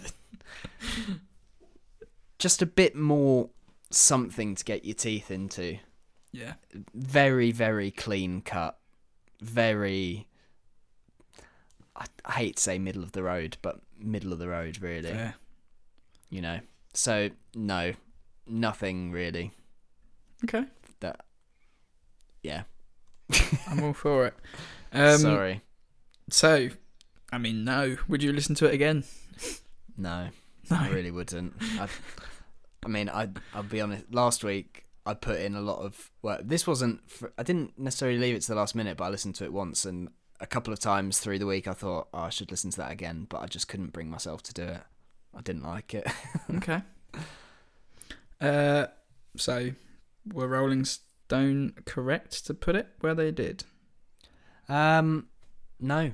[2.38, 3.49] just a bit more
[3.89, 5.77] something to get your teeth into.
[6.34, 6.53] Yeah.
[6.93, 8.77] Very very clean cut.
[9.39, 10.27] Very.
[11.95, 15.11] I, I hate to say middle of the road, but middle of the road really.
[15.11, 15.35] Fair.
[16.30, 16.59] you know.
[16.94, 17.94] So no,
[18.48, 19.52] nothing really.
[20.44, 20.65] Okay.
[20.99, 21.26] That.
[22.41, 22.64] Yeah.
[23.68, 24.36] I'm all for it.
[24.91, 25.61] Um, Sorry.
[26.30, 26.70] So,
[27.32, 27.98] I mean, no.
[28.07, 29.03] Would you listen to it again?
[29.98, 30.30] No.
[30.70, 30.78] No.
[30.78, 31.53] I really wouldn't.
[31.80, 31.88] I,
[32.84, 33.30] I mean, I.
[33.53, 34.14] I'll be honest.
[34.14, 36.41] Last week I put in a lot of work.
[36.44, 37.10] This wasn't.
[37.10, 39.53] For, I didn't necessarily leave it to the last minute, but I listened to it
[39.53, 40.10] once and
[40.40, 41.68] a couple of times through the week.
[41.68, 44.44] I thought oh, I should listen to that again, but I just couldn't bring myself
[44.44, 44.82] to do it.
[45.35, 46.07] I didn't like it.
[46.55, 46.81] Okay.
[48.41, 48.88] Uh,
[49.38, 49.72] so
[50.31, 53.64] we're rolling Stone correct to put it where they did?
[54.69, 55.27] Um,
[55.80, 56.11] no,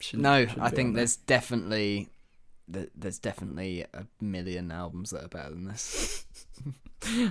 [0.00, 0.46] Shouldn't- no.
[0.46, 1.00] shouldn't I think on there.
[1.02, 2.08] there's definitely
[2.68, 6.26] there's definitely a million albums that are better than this.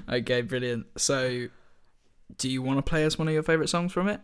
[0.10, 0.86] Okay, brilliant.
[0.98, 1.48] So,
[2.38, 4.20] do you want to play us one of your favorite songs from it?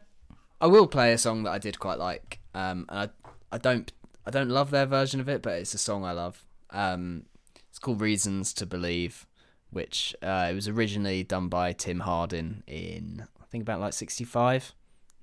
[0.59, 2.39] I will play a song that I did quite like.
[2.53, 3.09] Um, and I
[3.55, 3.91] I don't
[4.25, 6.43] I don't love their version of it, but it's a song I love.
[6.71, 7.23] Um,
[7.69, 9.25] it's called "Reasons to Believe,"
[9.69, 14.73] which uh, it was originally done by Tim Hardin in I think about like '65,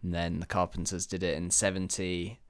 [0.02, 2.40] and then the Carpenters did it in '70.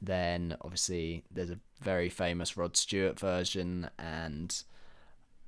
[0.00, 4.62] Then obviously there's a very famous Rod Stewart version, and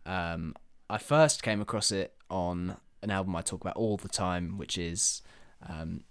[0.07, 0.55] um,
[0.89, 4.79] I first came across it on an album I talk about all the time, which
[4.79, 5.23] is
[5.69, 6.03] um,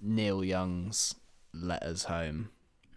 [0.00, 1.14] Neil Young's
[1.54, 2.50] Letters Home,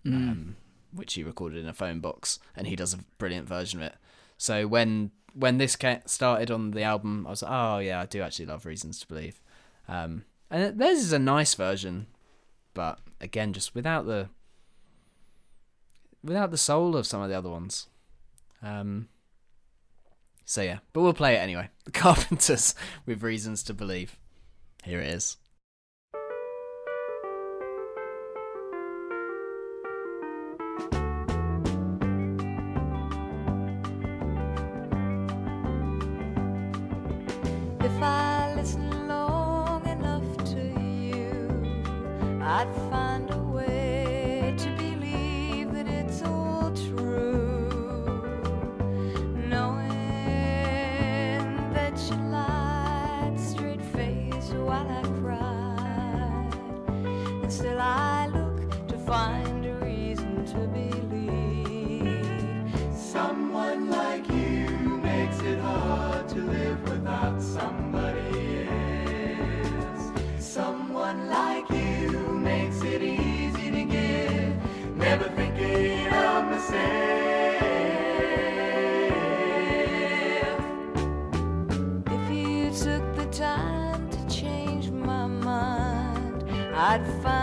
[0.05, 0.13] Mm.
[0.13, 0.55] um,
[0.93, 3.95] which he recorded in a phone box, and he does a brilliant version of it.
[4.37, 8.21] So when when this started on the album, I was like, oh yeah, I do
[8.21, 9.41] actually love Reasons to Believe,
[9.87, 12.07] um, and theirs is a nice version,
[12.73, 14.29] but again, just without the
[16.23, 17.87] without the soul of some of the other ones.
[18.61, 19.07] Um,
[20.45, 21.69] so yeah, but we'll play it anyway.
[21.85, 22.75] The Carpenters
[23.05, 24.17] with Reasons to Believe.
[24.83, 25.37] Here it is.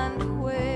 [0.06, 0.75] Find a way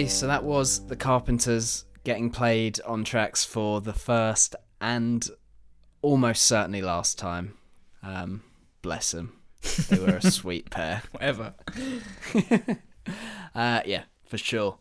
[0.00, 5.28] Okay, so that was the Carpenters getting played on tracks for the first and
[6.00, 7.58] almost certainly last time.
[8.02, 8.42] Um,
[8.80, 9.38] bless them.
[9.90, 11.02] They were a sweet pair.
[11.12, 11.54] Whatever.
[13.54, 14.78] Uh, yeah, for sure.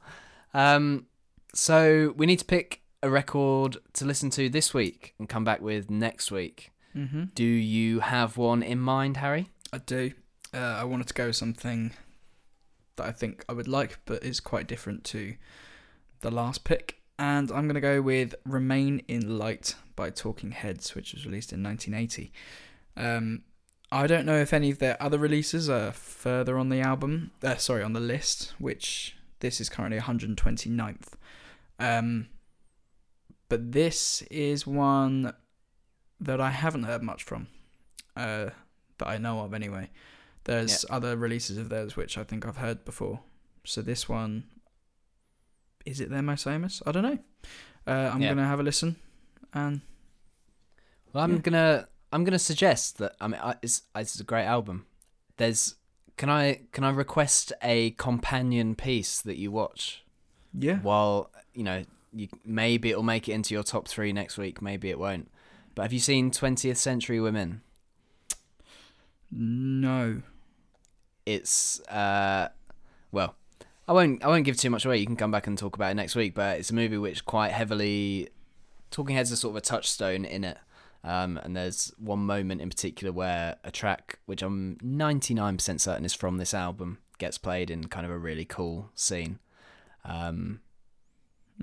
[0.53, 1.07] Um,
[1.53, 5.61] so we need to pick a record to listen to this week and come back
[5.61, 6.71] with next week.
[6.95, 7.23] Mm-hmm.
[7.33, 9.49] Do you have one in mind, Harry?
[9.73, 10.11] I do.
[10.53, 11.91] Uh, I wanted to go with something
[12.99, 15.35] that I think I would like, but is quite different to
[16.21, 17.01] the last pick.
[17.17, 21.51] And I'm going to go with Remain in Light by Talking Heads, which was released
[21.51, 22.31] in 1980.
[22.95, 23.43] Um,
[23.91, 27.31] I don't know if any of their other releases are further on the album.
[27.43, 31.13] Uh, sorry, on the list, which this is currently 129th.
[31.80, 32.27] Um,
[33.47, 35.34] but this is one
[36.19, 37.47] that I haven't heard much from,
[38.15, 38.49] uh,
[38.97, 39.89] that I know of anyway.
[40.45, 43.20] There's other releases of theirs which I think I've heard before.
[43.66, 44.45] So this one,
[45.86, 46.82] is it their most famous?
[46.86, 47.20] I don't know.
[47.88, 48.30] Uh, I'm Yeah.
[48.30, 48.95] gonna have a listen,
[49.53, 49.82] and
[51.14, 51.40] Well, I'm Yeah.
[51.40, 54.86] gonna I'm gonna suggest that I mean I, it's it's a great album.
[55.38, 55.76] There's
[56.18, 60.03] can I can I request a companion piece that you watch
[60.53, 64.61] yeah, while you know you maybe it'll make it into your top three next week,
[64.61, 65.30] maybe it won't.
[65.76, 67.61] But have you seen 20th Century Women?
[69.31, 70.22] No,
[71.26, 72.49] It's uh
[73.11, 73.35] well,
[73.88, 74.97] I won't I won't give too much away.
[74.97, 76.34] You can come back and talk about it next week.
[76.35, 78.30] But it's a movie which quite heavily
[78.91, 80.57] Talking Heads is sort of a touchstone in it.
[81.03, 86.14] Um, and there's one moment in particular where a track, which I'm 99% certain is
[86.14, 89.39] from this album, gets played in kind of a really cool scene.
[90.03, 90.60] Um,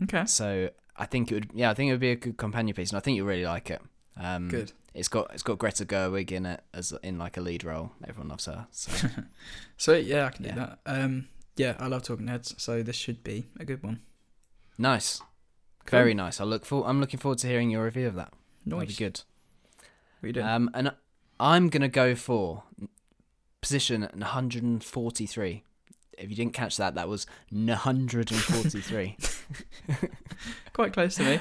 [0.04, 2.74] okay, so I think it would, yeah, I think it would be a good companion
[2.74, 3.82] piece, and I think you'll really like it.
[4.16, 4.72] Um, good.
[4.96, 7.92] It's got it's got Greta Gerwig in it as in like a lead role.
[8.08, 8.66] Everyone loves her.
[8.70, 9.08] So
[9.76, 10.78] So yeah, I can do that.
[10.86, 14.00] Um, yeah, I love Talking Heads, so this should be a good one.
[14.78, 15.20] nice,
[15.90, 16.40] very nice.
[16.40, 18.32] I look for I'm looking forward to hearing your review of that.
[18.64, 18.96] That'll be Nice.
[18.96, 19.20] good.
[20.20, 20.46] What are you doing?
[20.46, 20.92] Um, and
[21.38, 22.64] I'm gonna go for
[23.60, 25.62] position 143.
[26.18, 29.16] If you didn't catch that, that was 143.
[30.72, 31.40] Quite close to me.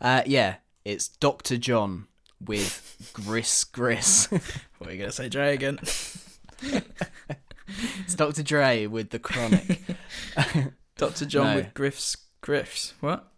[0.00, 2.06] uh, yeah, it's Doctor John
[2.46, 4.26] with Gris Gris.
[4.78, 5.78] what are you gonna say, Dre again?
[6.62, 8.42] it's Dr.
[8.42, 9.80] Dre with the Chronic.
[10.96, 11.56] Doctor John No.
[11.56, 12.94] with Griff's Griffs.
[13.00, 13.30] What?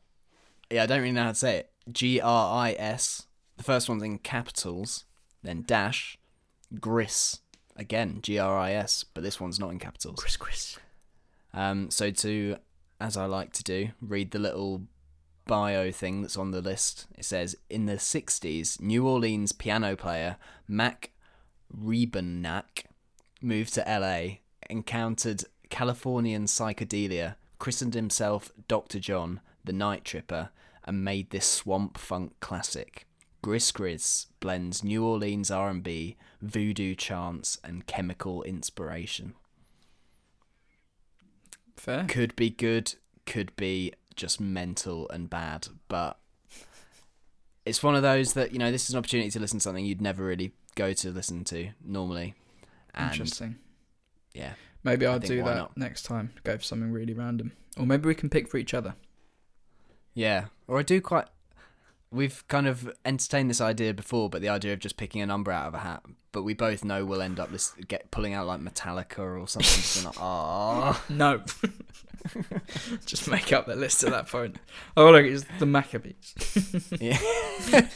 [0.71, 1.71] yeah, I don't really know how to say it.
[1.91, 3.27] G R I S.
[3.57, 5.05] The first one's in capitals,
[5.43, 6.19] then dash,
[6.81, 7.41] Gris.
[7.77, 10.19] Again, G R I S, but this one's not in capitals.
[10.19, 10.79] Chris Chris.
[11.55, 12.57] Um, so to,
[13.01, 14.83] as I like to do, read the little
[15.47, 17.07] bio thing that's on the list.
[17.17, 20.37] It says in the '60s, New Orleans piano player
[20.69, 21.13] Mac
[21.75, 22.85] Rebennack
[23.41, 28.99] moved to LA, encountered Californian psychedelia, christened himself Dr.
[28.99, 30.51] John, the Night Tripper,
[30.85, 33.07] and made this swamp funk classic.
[33.43, 39.35] Gris Gris blends New Orleans R&B, voodoo chants, and chemical inspiration
[41.77, 42.05] Fair.
[42.09, 42.95] could be good,
[43.25, 46.19] could be just mental and bad, but
[47.65, 49.85] it's one of those that you know this is an opportunity to listen to something
[49.85, 52.35] you'd never really go to listen to normally.
[52.95, 53.57] And Interesting.
[54.35, 54.53] yeah,
[54.83, 55.77] Maybe I'll do that not?
[55.77, 56.31] next time.
[56.45, 58.95] Go for something really random, or maybe we can pick for each other.
[60.15, 60.47] yeah.
[60.69, 61.27] Or I do quite.
[62.11, 65.51] We've kind of entertained this idea before, but the idea of just picking a number
[65.53, 66.03] out of a hat.
[66.33, 67.51] But we both know we'll end up
[67.89, 70.05] get pulling out like Metallica or something.
[70.05, 71.43] like, ah, No.
[73.07, 74.57] Just make up the list at that point.
[74.97, 76.35] Oh look, it's the Maccabees.
[77.01, 77.19] yeah,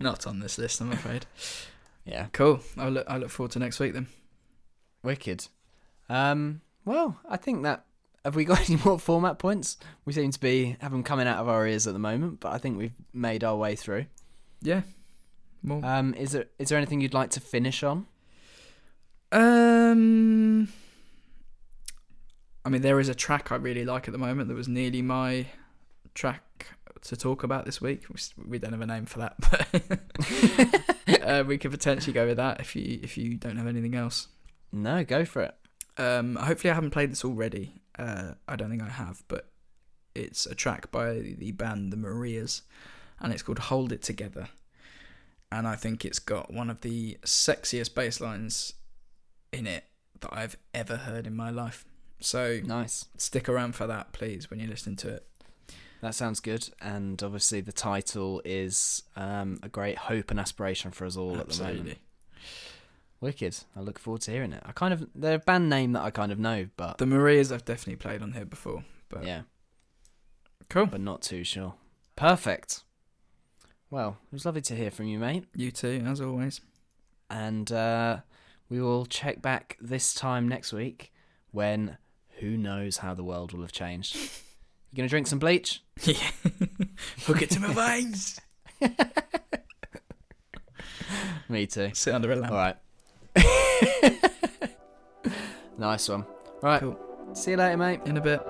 [0.00, 1.26] Not on this list, I'm afraid.
[2.04, 2.26] yeah.
[2.32, 2.60] Cool.
[2.76, 3.06] I look.
[3.08, 4.06] I look forward to next week then.
[5.02, 5.46] Wicked.
[6.08, 7.84] Um, well, I think that
[8.24, 9.76] have we got any more format points?
[10.04, 12.52] We seem to be have them coming out of our ears at the moment, but
[12.52, 14.06] I think we've made our way through.
[14.62, 14.82] Yeah.
[15.62, 15.84] More.
[15.84, 18.06] Um, is there is there anything you'd like to finish on?
[19.32, 20.68] Um,
[22.66, 25.00] I mean, there is a track I really like at the moment that was nearly
[25.00, 25.46] my
[26.14, 26.66] track
[27.02, 28.06] to talk about this week.
[28.44, 29.36] We don't have a name for that,
[31.06, 33.94] but uh, we could potentially go with that if you if you don't have anything
[33.94, 34.26] else.
[34.72, 35.54] No, go for it.
[35.96, 37.82] Um, hopefully, I haven't played this already.
[37.96, 39.48] Uh, I don't think I have, but
[40.16, 42.62] it's a track by the band The Marias,
[43.20, 44.48] and it's called "Hold It Together."
[45.52, 48.72] And I think it's got one of the sexiest bass lines
[49.52, 49.84] in it
[50.20, 51.84] that I've ever heard in my life.
[52.20, 53.06] So Nice.
[53.16, 55.26] stick around for that, please, when you're listening to it.
[56.00, 56.68] That sounds good.
[56.80, 61.48] And obviously, the title is um, a great hope and aspiration for us all at
[61.48, 61.98] the moment.
[63.20, 63.58] Wicked.
[63.74, 64.62] I look forward to hearing it.
[64.66, 67.50] I kind of they're a band name that I kind of know, but The Marias
[67.50, 69.42] I've definitely played on here before, but yeah,
[70.68, 70.84] cool.
[70.86, 71.74] but not too sure.
[72.14, 72.82] Perfect.
[73.90, 75.44] Well, it was lovely to hear from you, mate.
[75.54, 76.60] You too, as always.
[77.30, 78.18] and uh,
[78.68, 81.10] we will check back this time next week
[81.52, 81.96] when
[82.36, 84.16] who knows how the world will have changed.
[84.16, 85.82] You gonna drink some bleach?
[86.02, 86.14] Yeah,
[87.24, 88.40] hook it to my veins.
[91.48, 91.90] Me too.
[91.94, 92.52] Sit under a lamp.
[92.52, 92.76] All right.
[95.78, 96.22] nice one.
[96.22, 96.80] All right.
[96.80, 96.98] Cool.
[97.34, 98.00] See you later, mate.
[98.06, 98.40] In a bit.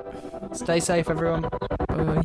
[0.53, 1.49] Stay safe, everyone.
[1.89, 2.23] Bye.